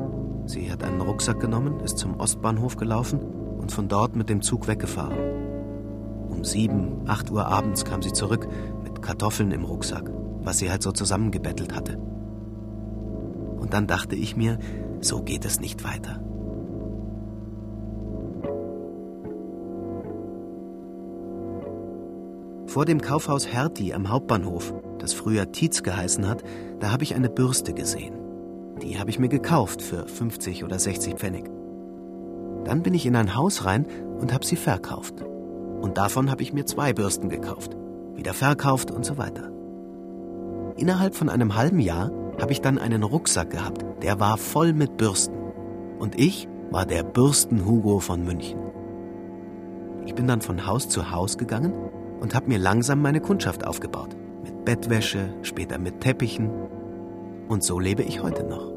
[0.47, 4.67] Sie hat einen Rucksack genommen, ist zum Ostbahnhof gelaufen und von dort mit dem Zug
[4.67, 5.15] weggefahren.
[6.27, 8.47] Um sieben, acht Uhr abends kam sie zurück
[8.83, 10.11] mit Kartoffeln im Rucksack,
[10.41, 11.99] was sie halt so zusammengebettelt hatte.
[13.65, 14.59] Und dann dachte ich mir,
[15.01, 16.21] so geht es nicht weiter.
[22.67, 26.43] Vor dem Kaufhaus Hertie am Hauptbahnhof, das früher Tietz geheißen hat,
[26.79, 28.13] da habe ich eine Bürste gesehen.
[28.83, 31.49] Die habe ich mir gekauft für 50 oder 60 Pfennig.
[32.65, 33.87] Dann bin ich in ein Haus rein
[34.19, 35.23] und habe sie verkauft.
[35.81, 37.75] Und davon habe ich mir zwei Bürsten gekauft,
[38.13, 39.49] wieder verkauft und so weiter.
[40.77, 42.11] Innerhalb von einem halben Jahr
[42.41, 45.35] habe ich dann einen Rucksack gehabt, der war voll mit Bürsten.
[45.99, 48.59] Und ich war der Bürsten-Hugo von München.
[50.05, 51.73] Ich bin dann von Haus zu Haus gegangen
[52.19, 54.15] und habe mir langsam meine Kundschaft aufgebaut.
[54.43, 56.51] Mit Bettwäsche, später mit Teppichen.
[57.47, 58.73] Und so lebe ich heute noch.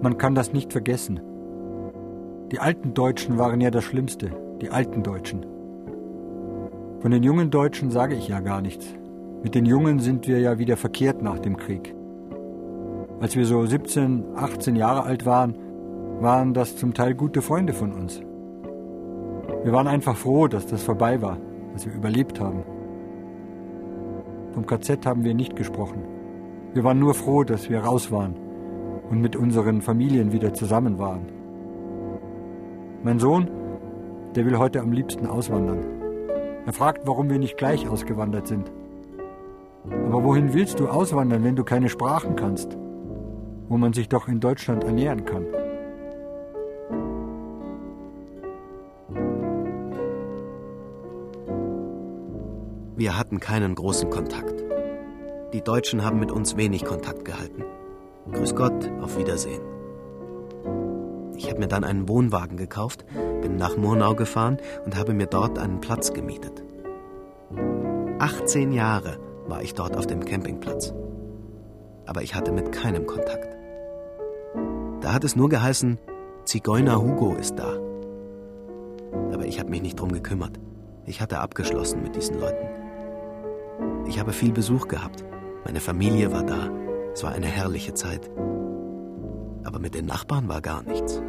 [0.00, 1.20] Man kann das nicht vergessen.
[2.52, 4.30] Die alten Deutschen waren ja das Schlimmste,
[4.62, 5.44] die alten Deutschen.
[7.00, 8.97] Von den jungen Deutschen sage ich ja gar nichts.
[9.42, 11.94] Mit den Jungen sind wir ja wieder verkehrt nach dem Krieg.
[13.20, 15.56] Als wir so 17, 18 Jahre alt waren,
[16.20, 18.20] waren das zum Teil gute Freunde von uns.
[19.62, 21.38] Wir waren einfach froh, dass das vorbei war,
[21.72, 22.64] dass wir überlebt haben.
[24.54, 26.02] Vom KZ haben wir nicht gesprochen.
[26.74, 28.34] Wir waren nur froh, dass wir raus waren
[29.08, 31.26] und mit unseren Familien wieder zusammen waren.
[33.04, 33.48] Mein Sohn,
[34.34, 35.84] der will heute am liebsten auswandern.
[36.66, 38.72] Er fragt, warum wir nicht gleich ausgewandert sind.
[39.84, 42.76] Aber wohin willst du auswandern, wenn du keine Sprachen kannst?
[43.68, 45.44] Wo man sich doch in Deutschland ernähren kann.
[52.96, 54.64] Wir hatten keinen großen Kontakt.
[55.52, 57.64] Die Deutschen haben mit uns wenig Kontakt gehalten.
[58.32, 59.62] Grüß Gott, auf Wiedersehen.
[61.36, 63.04] Ich habe mir dann einen Wohnwagen gekauft,
[63.40, 66.64] bin nach Murnau gefahren und habe mir dort einen Platz gemietet.
[68.18, 69.18] 18 Jahre
[69.48, 70.92] war ich dort auf dem Campingplatz.
[72.06, 73.48] Aber ich hatte mit keinem Kontakt.
[75.00, 75.98] Da hat es nur geheißen,
[76.44, 77.76] Zigeuner Hugo ist da.
[79.32, 80.58] Aber ich habe mich nicht drum gekümmert.
[81.06, 82.66] Ich hatte abgeschlossen mit diesen Leuten.
[84.06, 85.24] Ich habe viel Besuch gehabt.
[85.64, 86.70] Meine Familie war da.
[87.12, 88.30] Es war eine herrliche Zeit.
[89.64, 91.22] Aber mit den Nachbarn war gar nichts.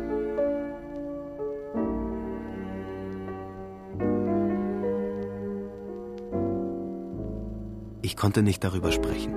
[8.10, 9.36] Ich konnte nicht darüber sprechen.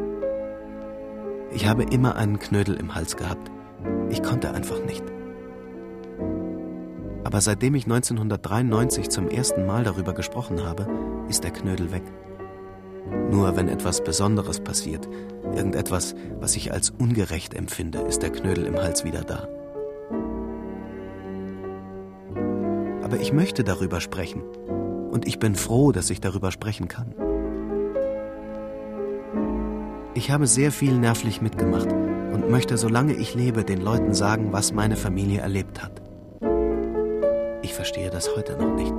[1.50, 3.50] Ich habe immer einen Knödel im Hals gehabt.
[4.08, 5.04] Ich konnte einfach nicht.
[7.22, 10.88] Aber seitdem ich 1993 zum ersten Mal darüber gesprochen habe,
[11.28, 12.02] ist der Knödel weg.
[13.30, 15.06] Nur wenn etwas Besonderes passiert,
[15.54, 19.48] irgendetwas, was ich als ungerecht empfinde, ist der Knödel im Hals wieder da.
[23.02, 24.40] Aber ich möchte darüber sprechen.
[25.10, 27.14] Und ich bin froh, dass ich darüber sprechen kann.
[30.14, 34.72] Ich habe sehr viel nervlich mitgemacht und möchte, solange ich lebe, den Leuten sagen, was
[34.72, 36.02] meine Familie erlebt hat.
[37.62, 38.92] Ich verstehe das heute noch nicht.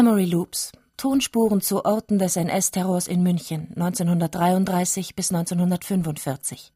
[0.00, 0.72] Memory Loops.
[0.96, 6.72] Tonspuren zu Orten des NS-Terrors in München 1933 bis 1945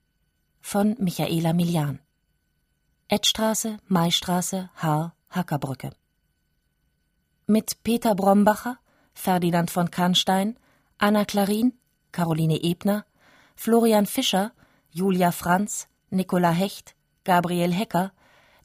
[0.60, 2.00] von Michaela Milian.
[3.08, 5.92] Edstraße, Maistraße, Haar, Hackerbrücke.
[7.46, 8.76] Mit Peter Brombacher,
[9.14, 10.58] Ferdinand von Kannstein,
[10.98, 11.72] Anna Klarin,
[12.12, 13.06] Caroline Ebner,
[13.56, 14.52] Florian Fischer,
[14.90, 16.94] Julia Franz, Nicola Hecht,
[17.24, 18.12] Gabriel Hecker,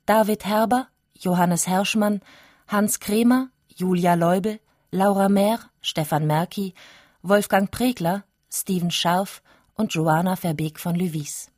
[0.06, 2.20] David Herber, Johannes Herschmann,
[2.68, 4.60] Hans Kremer, Julia Leubel,
[4.92, 6.74] Laura Mehr, Stefan Merki,
[7.22, 9.42] Wolfgang Pregler, Steven Scharf
[9.74, 11.50] und Joanna Verbeek von Lüwies.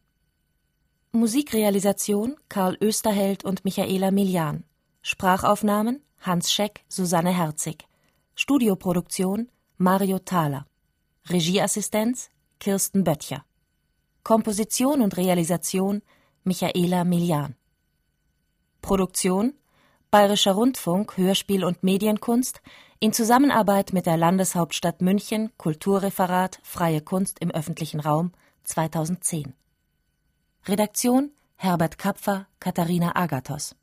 [1.14, 4.66] Musikrealisation Karl Österheld und Michaela Milian.
[5.02, 7.88] Sprachaufnahmen Hans Scheck, Susanne Herzig.
[8.36, 10.68] Studioproduktion Mario Thaler.
[11.28, 13.44] Regieassistenz Kirsten Böttcher.
[14.24, 16.04] Komposition und Realisation
[16.44, 17.56] Michaela Milian.
[18.84, 19.56] Produktion
[20.12, 22.62] Bayerischer Rundfunk Hörspiel und Medienkunst
[23.00, 28.34] in Zusammenarbeit mit der Landeshauptstadt München Kulturreferat Freie Kunst im öffentlichen Raum
[28.66, 29.54] 2010.
[30.68, 33.78] Redaktion Herbert Kapfer, Katharina Agathos